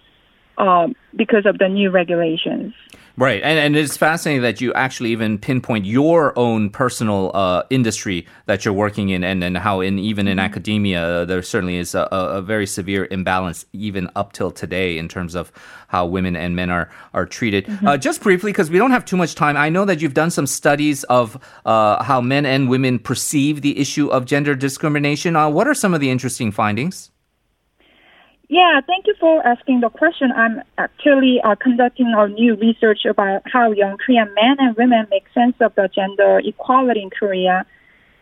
um, 0.58 0.94
because 1.16 1.46
of 1.46 1.58
the 1.58 1.68
new 1.68 1.90
regulations. 1.90 2.74
Right, 3.16 3.40
and 3.44 3.60
and 3.60 3.76
it's 3.76 3.96
fascinating 3.96 4.42
that 4.42 4.60
you 4.60 4.72
actually 4.72 5.10
even 5.10 5.38
pinpoint 5.38 5.84
your 5.84 6.36
own 6.36 6.68
personal 6.68 7.30
uh, 7.32 7.62
industry 7.70 8.26
that 8.46 8.64
you're 8.64 8.74
working 8.74 9.10
in, 9.10 9.22
and, 9.22 9.44
and 9.44 9.56
how 9.56 9.80
in 9.80 10.00
even 10.00 10.26
in 10.26 10.40
academia 10.40 11.00
uh, 11.00 11.24
there 11.24 11.40
certainly 11.40 11.76
is 11.76 11.94
a, 11.94 12.08
a 12.10 12.42
very 12.42 12.66
severe 12.66 13.06
imbalance 13.12 13.66
even 13.72 14.10
up 14.16 14.32
till 14.32 14.50
today 14.50 14.98
in 14.98 15.06
terms 15.06 15.36
of 15.36 15.52
how 15.86 16.04
women 16.04 16.34
and 16.34 16.56
men 16.56 16.70
are 16.70 16.90
are 17.12 17.24
treated. 17.24 17.70
Uh, 17.86 17.96
just 17.96 18.20
briefly, 18.20 18.50
because 18.50 18.68
we 18.68 18.78
don't 18.78 18.90
have 18.90 19.04
too 19.04 19.16
much 19.16 19.36
time, 19.36 19.56
I 19.56 19.68
know 19.68 19.84
that 19.84 20.02
you've 20.02 20.14
done 20.14 20.32
some 20.32 20.48
studies 20.48 21.04
of 21.04 21.38
uh, 21.64 22.02
how 22.02 22.20
men 22.20 22.44
and 22.44 22.68
women 22.68 22.98
perceive 22.98 23.62
the 23.62 23.78
issue 23.78 24.08
of 24.08 24.24
gender 24.24 24.56
discrimination. 24.56 25.36
Uh, 25.36 25.48
what 25.48 25.68
are 25.68 25.74
some 25.74 25.94
of 25.94 26.00
the 26.00 26.10
interesting 26.10 26.50
findings? 26.50 27.12
Yeah, 28.48 28.80
thank 28.86 29.06
you 29.06 29.14
for 29.18 29.46
asking 29.46 29.80
the 29.80 29.88
question. 29.88 30.30
I'm 30.30 30.60
actually 30.76 31.40
uh, 31.42 31.54
conducting 31.54 32.12
a 32.14 32.28
new 32.28 32.56
research 32.56 33.06
about 33.08 33.42
how 33.50 33.72
young 33.72 33.96
Korean 33.96 34.32
men 34.34 34.56
and 34.58 34.76
women 34.76 35.06
make 35.10 35.24
sense 35.32 35.56
of 35.60 35.74
the 35.74 35.88
gender 35.94 36.40
equality 36.44 37.02
in 37.02 37.10
Korea. 37.10 37.64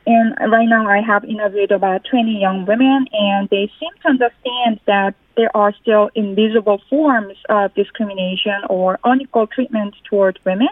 And 0.07 0.37
right 0.51 0.69
now, 0.69 0.87
I 0.89 1.01
have 1.01 1.25
interviewed 1.25 1.73
about 1.73 2.05
20 2.11 2.39
young 2.41 2.67
women, 2.67 3.07
and 3.13 3.49
they 3.51 3.71
seem 3.79 3.91
to 4.03 4.09
understand 4.09 4.81
that 4.87 5.15
there 5.37 5.55
are 5.57 5.73
still 5.81 6.11
invisible 6.15 6.81
forms 6.89 7.37
of 7.49 7.75
discrimination 7.75 8.63
or 8.69 8.99
unequal 9.05 9.47
treatment 9.49 9.95
toward 10.09 10.39
women. 10.45 10.69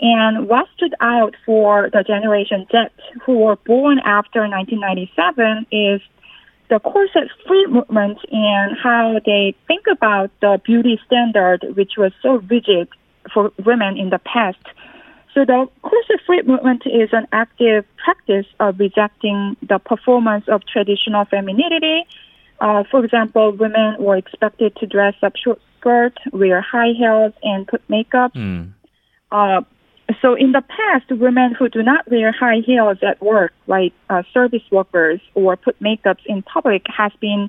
And 0.00 0.48
what 0.48 0.66
stood 0.76 0.94
out 1.00 1.34
for 1.46 1.90
the 1.92 2.02
Generation 2.02 2.66
Z 2.70 2.88
who 3.24 3.38
were 3.38 3.56
born 3.56 4.00
after 4.00 4.40
1997 4.40 5.66
is 5.70 6.00
the 6.70 6.78
corset 6.80 7.28
free 7.46 7.66
movement 7.66 8.18
and 8.30 8.76
how 8.82 9.20
they 9.24 9.54
think 9.66 9.84
about 9.90 10.30
the 10.40 10.60
beauty 10.64 10.98
standard, 11.06 11.64
which 11.76 11.92
was 11.96 12.12
so 12.22 12.36
rigid 12.50 12.88
for 13.32 13.52
women 13.64 13.96
in 13.96 14.10
the 14.10 14.18
past. 14.18 14.64
So 15.34 15.44
the 15.44 15.66
corset 15.82 16.20
free 16.26 16.42
movement 16.42 16.82
is 16.86 17.10
an 17.12 17.26
active 17.32 17.84
practice 17.96 18.46
of 18.60 18.78
rejecting 18.78 19.56
the 19.68 19.78
performance 19.78 20.44
of 20.48 20.62
traditional 20.64 21.24
femininity. 21.24 22.06
Uh, 22.60 22.84
for 22.90 23.04
example, 23.04 23.50
women 23.50 23.96
were 23.98 24.16
expected 24.16 24.76
to 24.76 24.86
dress 24.86 25.14
up 25.22 25.34
short 25.36 25.60
skirt, 25.78 26.16
wear 26.32 26.60
high 26.60 26.92
heels, 26.96 27.32
and 27.42 27.66
put 27.66 27.82
makeup. 27.90 28.32
Uh, 29.32 29.62
so 30.20 30.34
in 30.34 30.52
the 30.52 30.62
past, 30.62 31.10
women 31.10 31.54
who 31.54 31.68
do 31.68 31.82
not 31.82 32.10
wear 32.10 32.32
high 32.32 32.60
heels 32.64 32.98
at 33.02 33.22
work, 33.22 33.52
like 33.66 33.92
uh, 34.10 34.22
service 34.32 34.62
workers 34.70 35.20
or 35.34 35.56
put 35.56 35.78
makeups 35.80 36.24
in 36.26 36.42
public, 36.42 36.84
has 36.94 37.12
been 37.20 37.48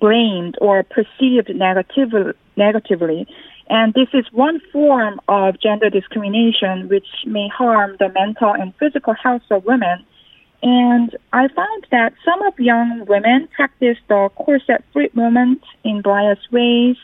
blamed 0.00 0.56
or 0.60 0.82
perceived 0.84 1.54
negative, 1.54 2.36
negatively. 2.56 3.26
And 3.68 3.92
this 3.94 4.08
is 4.12 4.24
one 4.32 4.60
form 4.72 5.20
of 5.28 5.60
gender 5.60 5.90
discrimination 5.90 6.88
which 6.88 7.06
may 7.24 7.48
harm 7.48 7.96
the 7.98 8.08
mental 8.10 8.52
and 8.52 8.72
physical 8.76 9.14
health 9.14 9.42
of 9.50 9.64
women. 9.64 10.04
And 10.62 11.16
I 11.32 11.48
found 11.48 11.86
that 11.90 12.12
some 12.24 12.42
of 12.42 12.58
young 12.58 13.04
women 13.06 13.48
practice 13.54 13.98
the 14.08 14.30
corset 14.36 14.84
free 14.92 15.10
movement 15.14 15.62
in 15.84 16.02
various 16.02 16.38
ways. 16.50 16.96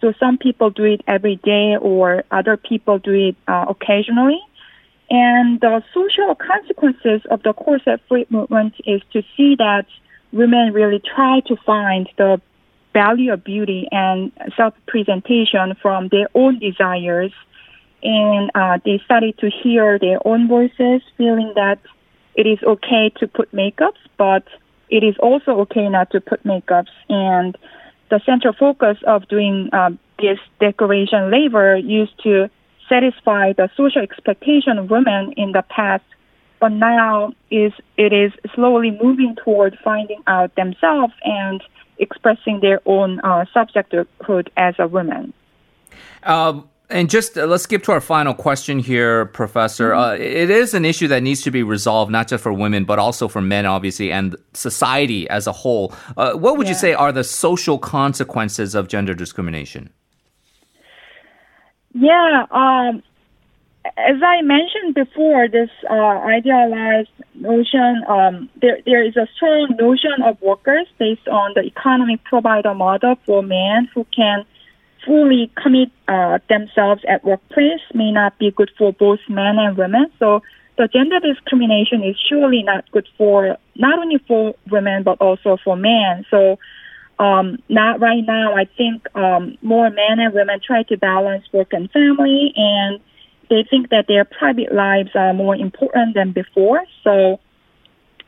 So 0.00 0.12
some 0.18 0.38
people 0.38 0.70
do 0.70 0.84
it 0.84 1.02
every 1.06 1.36
day, 1.36 1.76
or 1.80 2.24
other 2.30 2.56
people 2.56 2.98
do 2.98 3.12
it 3.12 3.36
uh, 3.46 3.66
occasionally. 3.68 4.40
And 5.10 5.60
the 5.60 5.82
social 5.92 6.34
consequences 6.34 7.22
of 7.30 7.42
the 7.42 7.52
corset 7.52 8.00
free 8.08 8.26
movement 8.30 8.74
is 8.86 9.02
to 9.12 9.22
see 9.36 9.56
that 9.56 9.86
women 10.32 10.72
really 10.72 11.00
try 11.00 11.40
to 11.46 11.56
find 11.66 12.08
the 12.16 12.40
value 12.92 13.32
of 13.32 13.44
beauty 13.44 13.88
and 13.90 14.32
self 14.56 14.74
presentation 14.86 15.74
from 15.82 16.08
their 16.08 16.28
own 16.34 16.58
desires. 16.58 17.32
And 18.02 18.50
uh, 18.54 18.78
they 18.84 19.00
started 19.04 19.36
to 19.38 19.50
hear 19.50 19.98
their 19.98 20.26
own 20.26 20.48
voices, 20.48 21.02
feeling 21.18 21.52
that 21.56 21.78
it 22.34 22.46
is 22.46 22.58
okay 22.62 23.12
to 23.18 23.28
put 23.28 23.52
makeups, 23.52 24.00
but 24.16 24.44
it 24.88 25.04
is 25.04 25.16
also 25.18 25.60
okay 25.60 25.88
not 25.88 26.10
to 26.12 26.20
put 26.20 26.42
makeups. 26.44 26.88
And 27.08 27.58
the 28.10 28.20
central 28.26 28.52
focus 28.52 28.98
of 29.06 29.26
doing 29.28 29.70
uh, 29.72 29.90
this 30.18 30.38
decoration 30.58 31.30
labor 31.30 31.76
used 31.76 32.20
to 32.22 32.50
satisfy 32.88 33.52
the 33.52 33.70
social 33.76 34.02
expectation 34.02 34.78
of 34.78 34.90
women 34.90 35.32
in 35.36 35.52
the 35.52 35.62
past, 35.62 36.04
but 36.58 36.70
now 36.70 37.32
is 37.50 37.72
it 37.96 38.12
is 38.12 38.32
slowly 38.54 38.90
moving 39.02 39.36
toward 39.42 39.78
finding 39.82 40.22
out 40.26 40.54
themselves 40.56 41.14
and 41.24 41.62
expressing 41.98 42.60
their 42.60 42.80
own 42.86 43.20
uh, 43.20 43.44
subjecthood 43.54 44.48
as 44.56 44.74
a 44.78 44.88
woman. 44.88 45.32
Um, 46.22 46.68
and 46.90 47.08
just 47.08 47.38
uh, 47.38 47.46
let's 47.46 47.64
skip 47.64 47.82
to 47.84 47.92
our 47.92 48.00
final 48.00 48.34
question 48.34 48.78
here, 48.78 49.26
Professor. 49.26 49.94
Uh, 49.94 50.14
it 50.14 50.50
is 50.50 50.74
an 50.74 50.84
issue 50.84 51.08
that 51.08 51.22
needs 51.22 51.42
to 51.42 51.50
be 51.50 51.62
resolved, 51.62 52.10
not 52.10 52.28
just 52.28 52.42
for 52.42 52.52
women, 52.52 52.84
but 52.84 52.98
also 52.98 53.28
for 53.28 53.40
men, 53.40 53.66
obviously, 53.66 54.12
and 54.12 54.36
society 54.54 55.28
as 55.30 55.46
a 55.46 55.52
whole. 55.52 55.94
Uh, 56.16 56.32
what 56.34 56.56
would 56.58 56.68
you 56.68 56.74
say 56.74 56.92
are 56.92 57.12
the 57.12 57.24
social 57.24 57.78
consequences 57.78 58.74
of 58.74 58.88
gender 58.88 59.14
discrimination? 59.14 59.90
Yeah, 61.92 62.46
um, 62.50 63.02
as 63.96 64.22
I 64.22 64.42
mentioned 64.42 64.94
before, 64.94 65.48
this 65.48 65.70
uh, 65.88 65.94
idealized 65.94 67.10
notion, 67.34 68.02
um, 68.08 68.48
there, 68.60 68.78
there 68.86 69.04
is 69.04 69.16
a 69.16 69.26
strong 69.34 69.74
notion 69.78 70.22
of 70.24 70.40
workers 70.40 70.86
based 70.98 71.26
on 71.28 71.52
the 71.54 71.62
economic 71.62 72.22
provider 72.24 72.74
model 72.74 73.16
for 73.26 73.42
men 73.42 73.88
who 73.94 74.06
can 74.14 74.44
fully 75.04 75.50
commit 75.60 75.90
uh, 76.08 76.38
themselves 76.48 77.02
at 77.08 77.24
workplace 77.24 77.80
may 77.94 78.10
not 78.12 78.38
be 78.38 78.50
good 78.50 78.70
for 78.76 78.92
both 78.92 79.20
men 79.28 79.58
and 79.58 79.76
women. 79.76 80.06
So 80.18 80.42
the 80.76 80.88
gender 80.88 81.20
discrimination 81.20 82.02
is 82.02 82.16
surely 82.28 82.62
not 82.62 82.90
good 82.90 83.08
for 83.18 83.56
not 83.76 83.98
only 83.98 84.18
for 84.26 84.54
women 84.70 85.02
but 85.02 85.20
also 85.20 85.58
for 85.62 85.76
men. 85.76 86.24
So 86.30 86.58
um, 87.20 87.58
not 87.68 88.00
right 88.00 88.24
now. 88.26 88.54
I 88.54 88.64
think 88.64 89.06
um, 89.14 89.58
more 89.60 89.90
men 89.90 90.18
and 90.18 90.32
women 90.32 90.58
try 90.66 90.84
to 90.84 90.96
balance 90.96 91.44
work 91.52 91.72
and 91.72 91.90
family, 91.90 92.52
and 92.56 92.98
they 93.50 93.62
think 93.68 93.90
that 93.90 94.06
their 94.08 94.24
private 94.24 94.72
lives 94.72 95.10
are 95.14 95.34
more 95.34 95.54
important 95.54 96.14
than 96.14 96.32
before. 96.32 96.82
So 97.04 97.38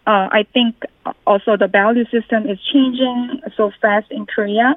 uh, 0.06 0.28
I 0.30 0.44
think 0.52 0.82
also 1.26 1.56
the 1.56 1.68
value 1.68 2.04
system 2.10 2.48
is 2.48 2.58
changing 2.70 3.40
so 3.56 3.72
fast 3.80 4.10
in 4.10 4.26
Korea. 4.26 4.76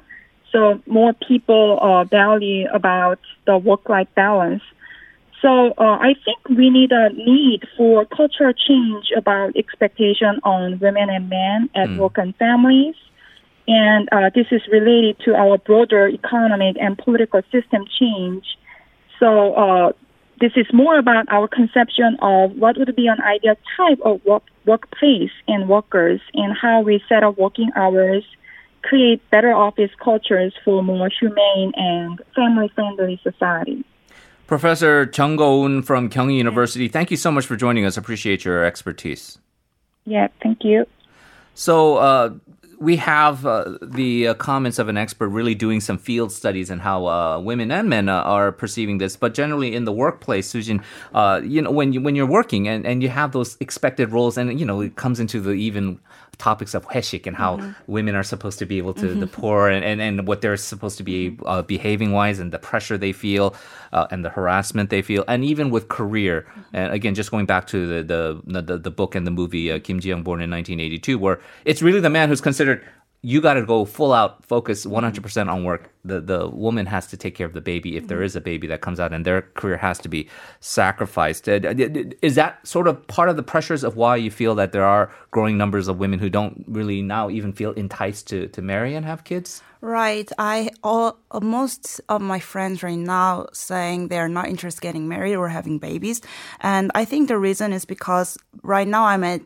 So 0.52 0.80
more 0.86 1.12
people 1.12 1.78
uh, 1.80 2.04
value 2.04 2.68
about 2.72 3.18
the 3.46 3.58
work-life 3.58 4.08
balance. 4.14 4.62
So 5.42 5.74
uh, 5.78 5.98
I 6.00 6.14
think 6.24 6.38
we 6.48 6.70
need 6.70 6.92
a 6.92 7.10
need 7.10 7.62
for 7.76 8.06
cultural 8.06 8.52
change 8.52 9.12
about 9.16 9.56
expectation 9.56 10.40
on 10.44 10.78
women 10.78 11.10
and 11.10 11.28
men 11.28 11.68
at 11.74 11.90
work 11.98 12.16
and 12.16 12.34
families. 12.36 12.94
And 13.68 14.08
uh, 14.12 14.30
this 14.34 14.46
is 14.50 14.62
related 14.70 15.18
to 15.24 15.34
our 15.34 15.58
broader 15.58 16.08
economic 16.08 16.76
and 16.80 16.96
political 16.96 17.42
system 17.52 17.84
change. 17.98 18.44
So 19.18 19.54
uh, 19.54 19.92
this 20.40 20.52
is 20.56 20.66
more 20.72 20.98
about 20.98 21.26
our 21.30 21.48
conception 21.48 22.16
of 22.20 22.52
what 22.56 22.78
would 22.78 22.94
be 22.94 23.06
an 23.08 23.20
ideal 23.20 23.56
type 23.76 23.98
of 24.04 24.24
work, 24.24 24.44
workplace 24.66 25.30
and 25.48 25.68
workers 25.68 26.20
and 26.34 26.56
how 26.56 26.80
we 26.80 27.02
set 27.08 27.24
up 27.24 27.38
working 27.38 27.70
hours, 27.74 28.24
create 28.86 29.20
better 29.30 29.52
office 29.52 29.90
cultures 30.02 30.52
for 30.64 30.82
more 30.82 31.10
humane 31.20 31.72
and 31.74 32.20
family-friendly 32.34 33.20
society. 33.22 33.84
Professor 34.46 35.10
Jung 35.12 35.36
Gowoon 35.36 35.84
from 35.84 36.08
Kyung 36.08 36.30
University, 36.30 36.88
thank 36.88 37.10
you 37.10 37.16
so 37.16 37.32
much 37.32 37.46
for 37.46 37.56
joining 37.56 37.84
us. 37.84 37.96
Appreciate 37.96 38.44
your 38.44 38.64
expertise. 38.64 39.38
Yeah, 40.04 40.28
thank 40.40 40.62
you. 40.62 40.86
So, 41.54 41.96
uh, 41.96 42.34
we 42.78 42.96
have 42.96 43.46
uh, 43.46 43.78
the 43.82 44.28
uh, 44.28 44.34
comments 44.34 44.78
of 44.78 44.88
an 44.88 44.96
expert 44.96 45.28
really 45.28 45.54
doing 45.54 45.80
some 45.80 45.98
field 45.98 46.32
studies 46.32 46.70
and 46.70 46.80
how 46.80 47.06
uh, 47.06 47.38
women 47.38 47.70
and 47.70 47.88
men 47.88 48.08
uh, 48.08 48.22
are 48.22 48.52
perceiving 48.52 48.98
this. 48.98 49.16
But 49.16 49.34
generally, 49.34 49.74
in 49.74 49.84
the 49.84 49.92
workplace, 49.92 50.52
Soojin, 50.52 50.82
uh, 51.14 51.40
you 51.44 51.62
know, 51.62 51.70
when 51.70 51.92
you 51.92 52.00
when 52.00 52.14
you're 52.14 52.26
working 52.26 52.68
and, 52.68 52.86
and 52.86 53.02
you 53.02 53.08
have 53.08 53.32
those 53.32 53.56
expected 53.60 54.12
roles, 54.12 54.36
and 54.36 54.58
you 54.58 54.66
know, 54.66 54.80
it 54.80 54.96
comes 54.96 55.20
into 55.20 55.40
the 55.40 55.52
even 55.52 56.00
topics 56.38 56.74
of 56.74 56.86
hoesik 56.88 57.26
and 57.26 57.36
how 57.36 57.74
women 57.86 58.14
are 58.14 58.22
supposed 58.22 58.58
to 58.58 58.66
be 58.66 58.78
able 58.78 58.92
to 58.92 59.14
the 59.14 59.26
poor 59.26 59.68
and, 59.68 59.84
and, 59.84 60.00
and 60.00 60.28
what 60.28 60.40
they're 60.40 60.56
supposed 60.56 60.98
to 60.98 61.02
be 61.02 61.36
uh, 61.46 61.62
behaving 61.62 62.12
wise 62.12 62.38
and 62.38 62.52
the 62.52 62.58
pressure 62.58 62.98
they 62.98 63.12
feel 63.12 63.54
uh, 63.92 64.06
and 64.10 64.24
the 64.24 64.28
harassment 64.28 64.90
they 64.90 65.00
feel. 65.00 65.24
And 65.28 65.44
even 65.44 65.70
with 65.70 65.88
career 65.88 66.46
and 66.72 66.92
again 66.92 67.14
just 67.14 67.30
going 67.30 67.46
back 67.46 67.66
to 67.68 68.02
the 68.02 68.40
the 68.44 68.62
the, 68.62 68.78
the 68.78 68.90
book 68.90 69.14
and 69.14 69.26
the 69.26 69.30
movie 69.30 69.72
uh, 69.72 69.78
Kim 69.78 70.00
Ji-young 70.00 70.22
born 70.22 70.40
in 70.40 70.50
1982 70.50 71.18
where 71.18 71.40
it's 71.64 71.80
really 71.82 72.00
the 72.00 72.10
man 72.10 72.28
who's 72.28 72.40
considered 72.40 72.65
you 73.26 73.40
got 73.40 73.54
to 73.54 73.66
go 73.66 73.84
full 73.84 74.12
out 74.12 74.44
focus 74.44 74.86
100% 74.86 75.48
on 75.48 75.64
work. 75.64 75.90
The 76.04 76.20
the 76.20 76.48
woman 76.48 76.86
has 76.86 77.08
to 77.08 77.16
take 77.16 77.34
care 77.34 77.46
of 77.46 77.54
the 77.54 77.60
baby. 77.60 77.96
If 77.96 78.06
there 78.06 78.22
is 78.22 78.36
a 78.36 78.40
baby 78.40 78.68
that 78.68 78.82
comes 78.82 79.00
out 79.00 79.12
and 79.12 79.26
their 79.26 79.42
career 79.42 79.78
has 79.78 79.98
to 80.00 80.08
be 80.08 80.28
sacrificed 80.60 81.48
Uh, 81.48 81.58
is 82.22 82.36
that 82.36 82.64
sort 82.64 82.86
of 82.86 83.04
part 83.08 83.28
of 83.28 83.36
the 83.36 83.42
pressures 83.42 83.82
of 83.82 83.96
why 83.96 84.14
you 84.14 84.30
feel 84.30 84.54
that 84.54 84.70
there 84.70 84.84
are 84.84 85.10
growing 85.32 85.58
numbers 85.58 85.88
of 85.88 85.98
women 85.98 86.20
who 86.20 86.30
don't 86.30 86.64
really 86.68 87.02
now 87.02 87.28
even 87.28 87.52
feel 87.52 87.72
enticed 87.72 88.28
to 88.28 88.46
to 88.48 88.62
marry 88.62 88.94
and 88.94 89.04
have 89.04 89.24
kids? 89.24 89.62
Right. 89.80 90.30
I 90.38 90.70
all 90.82 91.18
uh, 91.30 91.40
most 91.40 92.00
of 92.08 92.20
my 92.22 92.38
friends 92.38 92.82
right 92.82 93.04
now 93.18 93.46
saying 93.52 94.08
they're 94.08 94.34
not 94.38 94.46
interested 94.48 94.84
in 94.84 94.88
getting 94.88 95.08
married 95.08 95.34
or 95.34 95.48
having 95.48 95.78
babies, 95.80 96.20
and 96.60 96.92
I 96.94 97.04
think 97.04 97.26
the 97.26 97.38
reason 97.38 97.72
is 97.72 97.84
because 97.84 98.38
right 98.62 98.86
now 98.86 99.04
I'm 99.10 99.24
at 99.24 99.40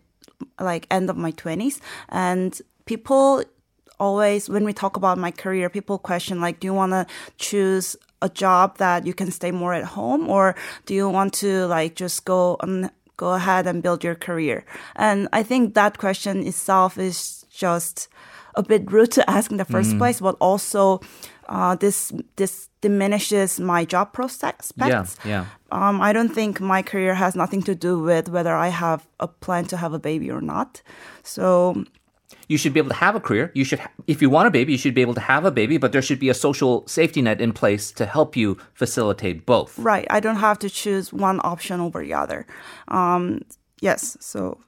like 0.59 0.87
end 0.91 1.09
of 1.11 1.17
my 1.17 1.33
twenties, 1.33 1.81
and 2.09 2.61
people 2.91 3.45
always 4.01 4.51
when 4.51 4.65
we 4.65 4.73
talk 4.73 4.97
about 4.97 5.17
my 5.27 5.31
career, 5.31 5.71
people 5.71 5.99
question 6.11 6.41
like, 6.41 6.59
do 6.59 6.67
you 6.67 6.75
want 6.75 6.91
to 6.91 7.07
choose 7.39 7.95
a 8.21 8.29
job 8.29 8.79
that 8.79 9.07
you 9.07 9.15
can 9.15 9.31
stay 9.31 9.53
more 9.53 9.73
at 9.73 9.85
home, 9.85 10.29
or 10.29 10.57
do 10.87 10.93
you 10.95 11.09
want 11.09 11.33
to 11.33 11.67
like 11.71 11.95
just 11.95 12.25
go 12.25 12.57
and 12.61 12.91
go 13.17 13.33
ahead 13.35 13.67
and 13.67 13.83
build 13.83 14.03
your 14.03 14.17
career? 14.17 14.65
And 14.97 15.29
I 15.33 15.45
think 15.45 15.75
that 15.75 15.99
question 15.99 16.43
itself 16.47 16.99
is 16.99 17.47
just 17.49 18.09
a 18.57 18.63
bit 18.63 18.91
rude 18.91 19.13
to 19.13 19.23
ask 19.31 19.51
in 19.53 19.59
the 19.59 19.65
first 19.65 19.97
place, 19.99 20.19
but 20.21 20.37
also 20.41 21.01
uh, 21.49 21.77
this 21.77 22.13
this 22.35 22.69
diminishes 22.81 23.61
my 23.61 23.85
job 23.85 24.13
prospects. 24.13 24.73
Yeah, 24.77 25.07
yeah. 25.31 25.45
Um, 25.71 26.01
I 26.01 26.13
don't 26.13 26.35
think 26.35 26.61
my 26.61 26.83
career 26.83 27.15
has 27.15 27.37
nothing 27.37 27.63
to 27.63 27.75
do 27.75 28.03
with 28.03 28.29
whether 28.29 28.55
I 28.67 28.69
have 28.69 29.07
a 29.21 29.29
plan 29.29 29.65
to 29.67 29.77
have 29.77 29.95
a 29.95 29.99
baby 29.99 30.31
or 30.31 30.41
not. 30.41 30.83
So 31.23 31.85
you 32.48 32.58
should 32.58 32.74
be 32.74 32.80
able 32.80 32.90
to 32.90 32.96
have 32.96 33.16
a 33.16 33.20
career. 33.20 33.52
You 33.54 33.64
should, 33.64 33.80
ha- 33.80 33.92
if 34.08 34.22
you 34.22 34.30
want 34.30 34.48
a 34.48 34.52
baby, 34.52 34.72
you 34.74 34.78
should 34.78 34.94
be 34.94 35.02
able 35.02 35.14
to 35.16 35.22
have 35.22 35.46
a 35.46 35.52
baby, 35.52 35.78
but 35.78 35.92
there 35.92 36.02
should 36.02 36.20
be 36.20 36.30
a 36.30 36.34
social 36.34 36.84
safety 36.88 37.22
net 37.22 37.40
in 37.42 37.54
place 37.54 37.92
to 37.94 38.06
help 38.06 38.36
you 38.36 38.58
facilitate 38.74 39.46
both. 39.46 39.78
Right. 39.80 40.06
I 40.10 40.20
don't 40.20 40.38
have 40.38 40.60
to 40.60 40.70
choose 40.70 41.14
one 41.14 41.40
option 41.44 41.80
over 41.80 42.02
the 42.04 42.14
other. 42.14 42.46
Um, 42.88 43.42
yes. 43.82 44.18
So 44.20 44.60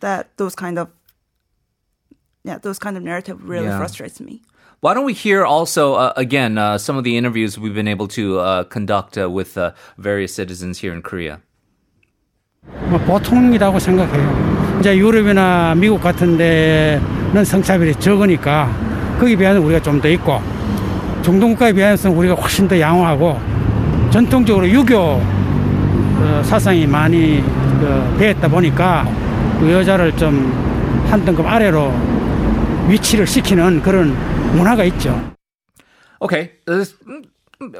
that 0.00 0.30
those 0.36 0.54
kind 0.54 0.78
of 0.78 0.88
yeah, 2.44 2.58
those 2.58 2.78
kind 2.78 2.96
of 2.96 3.02
narrative 3.02 3.42
really 3.48 3.66
Yeah. 3.66 3.78
frustrates 3.78 4.20
me. 4.20 4.42
Why 4.80 4.94
don't 4.94 5.04
we 5.04 5.14
hear 5.14 5.44
also, 5.44 5.94
uh, 5.94 6.12
again, 6.16 6.58
uh, 6.58 6.78
some 6.78 6.96
of 6.96 7.02
the 7.02 7.16
interviews 7.16 7.58
we've 7.58 7.74
been 7.74 7.88
able 7.88 8.06
to 8.08 8.38
uh, 8.38 8.64
conduct 8.64 9.18
uh, 9.18 9.28
with 9.28 9.56
uh, 9.58 9.72
various 9.98 10.32
citizens 10.34 10.78
here 10.78 10.92
in 10.92 11.02
Korea? 11.02 11.40
뭐 12.90 12.98
보통이라고 13.00 13.78
생각해요. 13.80 14.59
이제 14.81 14.97
유럽이나 14.97 15.75
미국 15.75 16.01
같은 16.01 16.37
데는 16.37 17.45
성차별이 17.45 17.95
적으니까 17.95 18.69
거기에 19.19 19.35
비하면 19.35 19.61
우리가 19.61 19.79
좀 19.81 20.01
더 20.01 20.09
있고 20.09 20.41
중동 21.21 21.51
국가에 21.51 21.71
비해서는 21.71 22.17
우리가 22.17 22.33
훨씬 22.33 22.67
더 22.67 22.79
양호하고 22.79 23.39
전통적으로 24.09 24.67
유교 24.67 24.97
어, 24.97 26.41
사상이 26.43 26.87
많이 26.87 27.43
그, 27.79 28.15
배했다 28.17 28.47
보니까 28.47 29.07
그 29.59 29.71
여자를 29.71 30.15
좀 30.17 30.71
한 31.11 31.25
등급 31.25 31.45
아래로 31.45 31.93
위치를 32.87 33.27
시키는 33.27 33.81
그런 33.81 34.15
문화가 34.55 34.85
있죠. 34.85 35.09
Okay. 36.21 36.51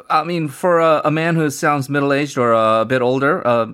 I 0.09 0.23
mean, 0.23 0.47
for 0.47 0.79
a, 0.79 1.01
a 1.05 1.11
man 1.11 1.35
who 1.35 1.49
sounds 1.49 1.89
middle 1.89 2.13
aged 2.13 2.37
or 2.37 2.53
uh, 2.53 2.81
a 2.81 2.85
bit 2.85 3.01
older, 3.01 3.45
uh, 3.45 3.67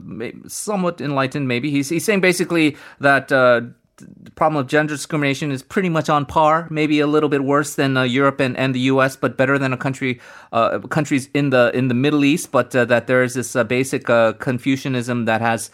somewhat 0.48 1.02
enlightened, 1.02 1.48
maybe 1.48 1.70
he's 1.70 1.90
he's 1.90 2.06
saying 2.06 2.22
basically 2.22 2.78
that 3.00 3.32
uh, 3.32 3.62
the 3.98 4.32
problem 4.32 4.62
of 4.62 4.68
gender 4.68 4.94
discrimination 4.94 5.52
is 5.52 5.64
pretty 5.64 5.90
much 5.90 6.10
on 6.10 6.26
par, 6.26 6.68
maybe 6.70 7.00
a 7.00 7.08
little 7.08 7.30
bit 7.30 7.44
worse 7.44 7.76
than 7.76 7.98
uh, 7.98 8.04
Europe 8.04 8.40
and, 8.40 8.56
and 8.58 8.76
the 8.76 8.80
U.S., 8.92 9.16
but 9.16 9.38
better 9.38 9.58
than 9.58 9.74
a 9.74 9.78
country 9.78 10.20
uh, 10.52 10.80
countries 10.80 11.30
in 11.34 11.50
the 11.50 11.72
in 11.74 11.88
the 11.88 11.94
Middle 11.94 12.24
East. 12.24 12.52
But 12.52 12.76
uh, 12.76 12.86
that 12.86 13.08
there 13.08 13.24
is 13.24 13.34
this 13.34 13.56
uh, 13.56 13.64
basic 13.64 14.10
uh, 14.10 14.34
Confucianism 14.34 15.26
that 15.26 15.42
has. 15.42 15.70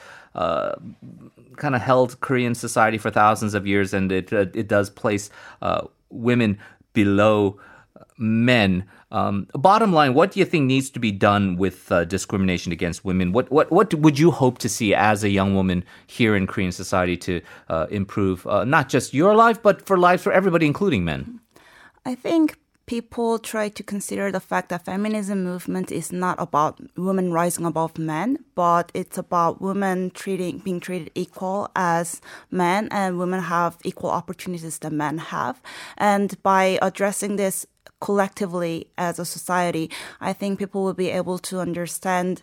Kind 1.55 1.75
of 1.75 1.81
held 1.81 2.19
Korean 2.19 2.55
society 2.55 2.97
for 2.97 3.11
thousands 3.11 3.53
of 3.53 3.67
years, 3.67 3.93
and 3.93 4.11
it 4.11 4.33
it 4.33 4.67
does 4.67 4.89
place 4.89 5.29
women 6.09 6.57
below 6.93 7.59
men. 8.17 8.85
Um, 9.13 9.47
bottom 9.53 9.93
line, 9.93 10.15
what 10.15 10.31
do 10.31 10.39
you 10.39 10.45
think 10.45 10.65
needs 10.65 10.89
to 10.89 10.99
be 10.99 11.11
done 11.11 11.55
with 11.55 11.91
uh, 11.91 12.03
discrimination 12.03 12.71
against 12.71 13.05
women? 13.05 13.31
What 13.31 13.51
what 13.51 13.71
what 13.71 13.93
would 13.93 14.17
you 14.17 14.31
hope 14.31 14.57
to 14.57 14.67
see 14.67 14.95
as 14.95 15.23
a 15.23 15.29
young 15.29 15.53
woman 15.53 15.85
here 16.07 16.35
in 16.35 16.47
Korean 16.47 16.71
society 16.71 17.15
to 17.17 17.41
uh, 17.69 17.85
improve 17.91 18.47
uh, 18.47 18.65
not 18.65 18.89
just 18.89 19.13
your 19.13 19.35
life, 19.35 19.61
but 19.61 19.85
for 19.85 19.99
lives 19.99 20.23
for 20.23 20.33
everybody, 20.33 20.65
including 20.65 21.05
men? 21.05 21.39
I 22.05 22.15
think 22.15 22.57
people 22.85 23.39
try 23.39 23.69
to 23.69 23.83
consider 23.83 24.31
the 24.31 24.39
fact 24.39 24.69
that 24.69 24.85
feminism 24.85 25.43
movement 25.43 25.91
is 25.91 26.11
not 26.11 26.35
about 26.39 26.79
women 26.97 27.31
rising 27.31 27.65
above 27.65 27.97
men, 27.97 28.43
but 28.55 28.91
it's 28.93 29.17
about 29.17 29.61
women 29.61 30.11
treating 30.11 30.59
being 30.59 30.79
treated 30.79 31.11
equal 31.15 31.69
as 31.75 32.21
men 32.51 32.87
and 32.91 33.17
women 33.17 33.41
have 33.41 33.77
equal 33.83 34.09
opportunities 34.09 34.79
that 34.79 34.91
men 34.91 35.17
have. 35.17 35.61
And 35.97 36.41
by 36.43 36.77
addressing 36.81 37.37
this 37.37 37.65
collectively 38.01 38.87
as 38.97 39.17
a 39.17 39.25
society, 39.25 39.89
I 40.19 40.33
think 40.33 40.59
people 40.59 40.83
will 40.83 40.93
be 40.93 41.09
able 41.09 41.39
to 41.39 41.59
understand 41.59 42.41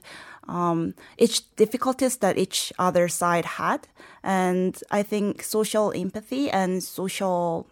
um, 0.48 0.94
each 1.18 1.54
difficulties 1.56 2.16
that 2.18 2.38
each 2.38 2.72
other 2.78 3.08
side 3.08 3.44
had. 3.44 3.86
And 4.22 4.82
I 4.90 5.02
think 5.02 5.42
social 5.42 5.92
empathy 5.94 6.50
and 6.50 6.82
social 6.82 7.68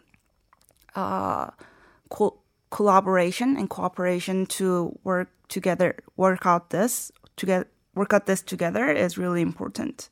co- 0.95 2.39
collaboration 2.71 3.57
and 3.57 3.69
cooperation 3.71 4.47
to 4.47 4.99
work 5.05 5.31
together, 5.49 5.97
work 6.17 6.45
out 6.47 6.71
this 6.71 7.11
together, 7.37 7.67
work 7.95 8.13
out 8.13 8.27
this 8.27 8.43
together 8.43 8.91
is 8.91 9.19
really 9.19 9.43
important. 9.43 10.11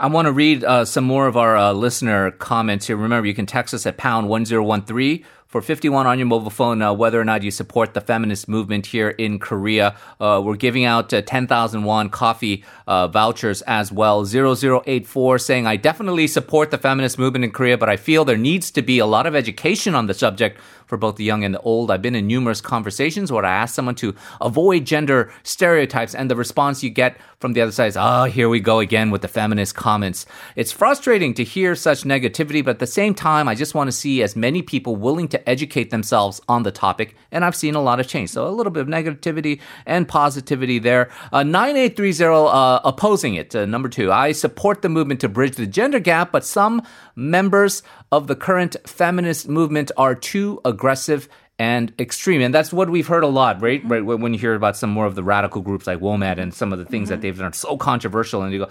I 0.00 0.06
want 0.06 0.26
to 0.26 0.32
read 0.32 0.64
uh, 0.64 0.86
some 0.86 1.04
more 1.04 1.26
of 1.26 1.36
our 1.36 1.58
uh, 1.58 1.72
listener 1.72 2.30
comments 2.30 2.86
here. 2.86 2.96
Remember, 2.96 3.28
you 3.28 3.34
can 3.34 3.44
text 3.44 3.74
us 3.74 3.84
at 3.84 3.98
pound 3.98 4.30
1013 4.30 5.26
for 5.46 5.60
51 5.60 6.06
on 6.06 6.18
your 6.18 6.26
mobile 6.26 6.48
phone, 6.48 6.80
uh, 6.80 6.92
whether 6.92 7.20
or 7.20 7.24
not 7.24 7.42
you 7.42 7.50
support 7.50 7.92
the 7.92 8.00
feminist 8.00 8.48
movement 8.48 8.86
here 8.86 9.10
in 9.10 9.38
Korea. 9.38 9.96
Uh, 10.18 10.40
we're 10.42 10.56
giving 10.56 10.84
out 10.84 11.12
uh, 11.12 11.20
10,000 11.20 11.82
won 11.84 12.08
coffee 12.08 12.64
uh, 12.86 13.08
vouchers 13.08 13.60
as 13.62 13.92
well. 13.92 14.24
0084 14.24 15.38
saying, 15.38 15.66
I 15.66 15.76
definitely 15.76 16.28
support 16.28 16.70
the 16.70 16.78
feminist 16.78 17.18
movement 17.18 17.44
in 17.44 17.50
Korea, 17.50 17.76
but 17.76 17.90
I 17.90 17.96
feel 17.96 18.24
there 18.24 18.38
needs 18.38 18.70
to 18.70 18.80
be 18.80 19.00
a 19.00 19.06
lot 19.06 19.26
of 19.26 19.34
education 19.34 19.94
on 19.94 20.06
the 20.06 20.14
subject 20.14 20.58
for 20.90 20.98
both 20.98 21.16
the 21.16 21.24
young 21.24 21.44
and 21.44 21.54
the 21.54 21.60
old. 21.60 21.90
I've 21.90 22.02
been 22.02 22.16
in 22.16 22.26
numerous 22.26 22.60
conversations 22.60 23.32
where 23.32 23.44
I 23.46 23.54
ask 23.54 23.74
someone 23.74 23.94
to 23.96 24.14
avoid 24.40 24.84
gender 24.84 25.32
stereotypes, 25.44 26.14
and 26.14 26.30
the 26.30 26.36
response 26.36 26.82
you 26.82 26.90
get 26.90 27.16
from 27.38 27.54
the 27.54 27.62
other 27.62 27.72
side 27.72 27.86
is, 27.86 27.96
oh, 27.96 28.24
here 28.24 28.50
we 28.50 28.60
go 28.60 28.80
again 28.80 29.10
with 29.10 29.22
the 29.22 29.28
feminist 29.28 29.74
comments. 29.74 30.26
It's 30.56 30.72
frustrating 30.72 31.32
to 31.34 31.44
hear 31.44 31.74
such 31.74 32.02
negativity, 32.02 32.62
but 32.62 32.72
at 32.72 32.78
the 32.80 32.86
same 32.86 33.14
time, 33.14 33.48
I 33.48 33.54
just 33.54 33.74
want 33.74 33.88
to 33.88 33.92
see 33.92 34.22
as 34.22 34.36
many 34.36 34.60
people 34.60 34.96
willing 34.96 35.28
to 35.28 35.48
educate 35.48 35.90
themselves 35.90 36.40
on 36.48 36.64
the 36.64 36.72
topic, 36.72 37.14
and 37.30 37.44
I've 37.44 37.56
seen 37.56 37.74
a 37.74 37.80
lot 37.80 38.00
of 38.00 38.08
change. 38.08 38.30
So 38.30 38.46
a 38.46 38.50
little 38.50 38.72
bit 38.72 38.82
of 38.82 38.88
negativity 38.88 39.60
and 39.86 40.06
positivity 40.06 40.78
there. 40.80 41.08
Uh, 41.32 41.44
9830 41.44 42.48
uh, 42.50 42.80
opposing 42.84 43.34
it. 43.34 43.54
Uh, 43.54 43.64
number 43.64 43.88
two, 43.88 44.10
I 44.10 44.32
support 44.32 44.82
the 44.82 44.88
movement 44.88 45.20
to 45.20 45.28
bridge 45.28 45.56
the 45.56 45.66
gender 45.66 46.00
gap, 46.00 46.32
but 46.32 46.44
some 46.44 46.82
members 47.20 47.82
of 48.10 48.26
the 48.26 48.34
current 48.34 48.76
feminist 48.86 49.48
movement 49.48 49.92
are 49.96 50.14
too 50.14 50.60
aggressive 50.64 51.28
and 51.58 51.92
extreme. 51.98 52.40
And 52.40 52.54
that's 52.54 52.72
what 52.72 52.88
we've 52.88 53.06
heard 53.06 53.22
a 53.22 53.28
lot, 53.28 53.60
right? 53.60 53.82
Right 53.84 54.00
when 54.00 54.32
you 54.32 54.40
hear 54.40 54.54
about 54.54 54.76
some 54.76 54.90
more 54.90 55.04
of 55.04 55.14
the 55.14 55.22
radical 55.22 55.60
groups 55.60 55.86
like 55.86 56.00
WOMAD 56.00 56.38
and 56.38 56.54
some 56.54 56.72
of 56.72 56.78
the 56.78 56.86
things 56.86 57.10
that 57.10 57.20
they've 57.20 57.36
done 57.36 57.48
are 57.48 57.52
so 57.52 57.76
controversial, 57.76 58.42
and 58.42 58.52
you 58.52 58.60
go, 58.60 58.70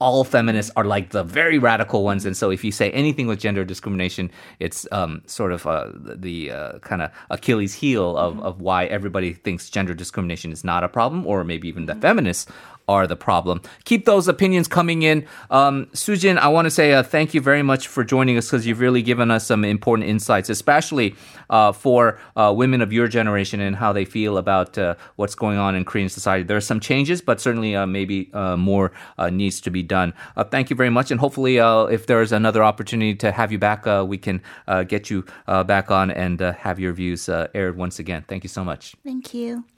all 0.00 0.24
feminists 0.24 0.72
are 0.76 0.84
like 0.84 1.10
the 1.10 1.22
very 1.22 1.58
radical 1.58 2.02
ones, 2.02 2.24
and 2.24 2.36
so 2.36 2.50
if 2.50 2.64
you 2.64 2.72
say 2.72 2.90
anything 2.90 3.26
with 3.26 3.38
gender 3.38 3.64
discrimination, 3.66 4.30
it's 4.58 4.88
um, 4.92 5.22
sort 5.26 5.52
of 5.52 5.66
uh, 5.66 5.90
the 5.94 6.50
uh, 6.50 6.78
kind 6.78 7.02
of 7.02 7.12
Achilles 7.28 7.74
heel 7.74 8.16
of, 8.16 8.40
of 8.40 8.62
why 8.62 8.86
everybody 8.86 9.34
thinks 9.34 9.68
gender 9.68 9.94
discrimination 9.94 10.52
is 10.52 10.64
not 10.64 10.82
a 10.82 10.88
problem, 10.88 11.26
or 11.26 11.44
maybe 11.44 11.68
even 11.68 11.84
the 11.84 11.94
feminists 11.94 12.50
are 12.90 13.06
the 13.06 13.16
problem. 13.16 13.62
Keep 13.84 14.04
those 14.04 14.26
opinions 14.26 14.66
coming 14.66 15.02
in. 15.02 15.24
Um, 15.50 15.86
Soojin, 15.94 16.36
I 16.38 16.48
want 16.48 16.66
to 16.66 16.70
say 16.70 16.92
uh, 16.92 17.04
thank 17.04 17.32
you 17.34 17.40
very 17.40 17.62
much 17.62 17.86
for 17.86 18.02
joining 18.02 18.36
us 18.36 18.46
because 18.46 18.66
you've 18.66 18.80
really 18.80 19.00
given 19.00 19.30
us 19.30 19.46
some 19.46 19.64
important 19.64 20.08
insights, 20.08 20.50
especially 20.50 21.14
uh, 21.50 21.70
for 21.70 22.18
uh, 22.36 22.52
women 22.54 22.80
of 22.82 22.92
your 22.92 23.06
generation 23.06 23.60
and 23.60 23.76
how 23.76 23.92
they 23.92 24.04
feel 24.04 24.36
about 24.36 24.76
uh, 24.76 24.96
what's 25.16 25.36
going 25.36 25.56
on 25.56 25.76
in 25.76 25.84
Korean 25.84 26.08
society. 26.08 26.42
There 26.42 26.56
are 26.56 26.68
some 26.72 26.80
changes, 26.80 27.22
but 27.22 27.40
certainly 27.40 27.76
uh, 27.76 27.86
maybe 27.86 28.28
uh, 28.34 28.56
more 28.56 28.90
needs 29.30 29.60
to 29.60 29.70
be 29.70 29.82
done. 29.82 30.12
Thank 30.50 30.70
you 30.70 30.76
very 30.76 30.90
much, 30.90 31.10
and 31.12 31.20
hopefully, 31.20 31.58
if 31.96 32.06
there's 32.06 32.32
another 32.32 32.64
opportunity 32.64 33.14
to 33.16 33.30
have 33.30 33.52
you 33.52 33.58
back, 33.58 33.86
we 34.08 34.18
can 34.18 34.42
get 34.88 35.10
you 35.10 35.24
back 35.46 35.90
on 35.90 36.10
and 36.10 36.40
have 36.40 36.80
your 36.80 36.92
views 36.92 37.28
aired 37.28 37.76
once 37.76 37.98
again. 37.98 38.24
Thank 38.26 38.42
you 38.42 38.48
so 38.48 38.64
much. 38.64 38.96
Thank 39.04 39.32
you. 39.34 39.64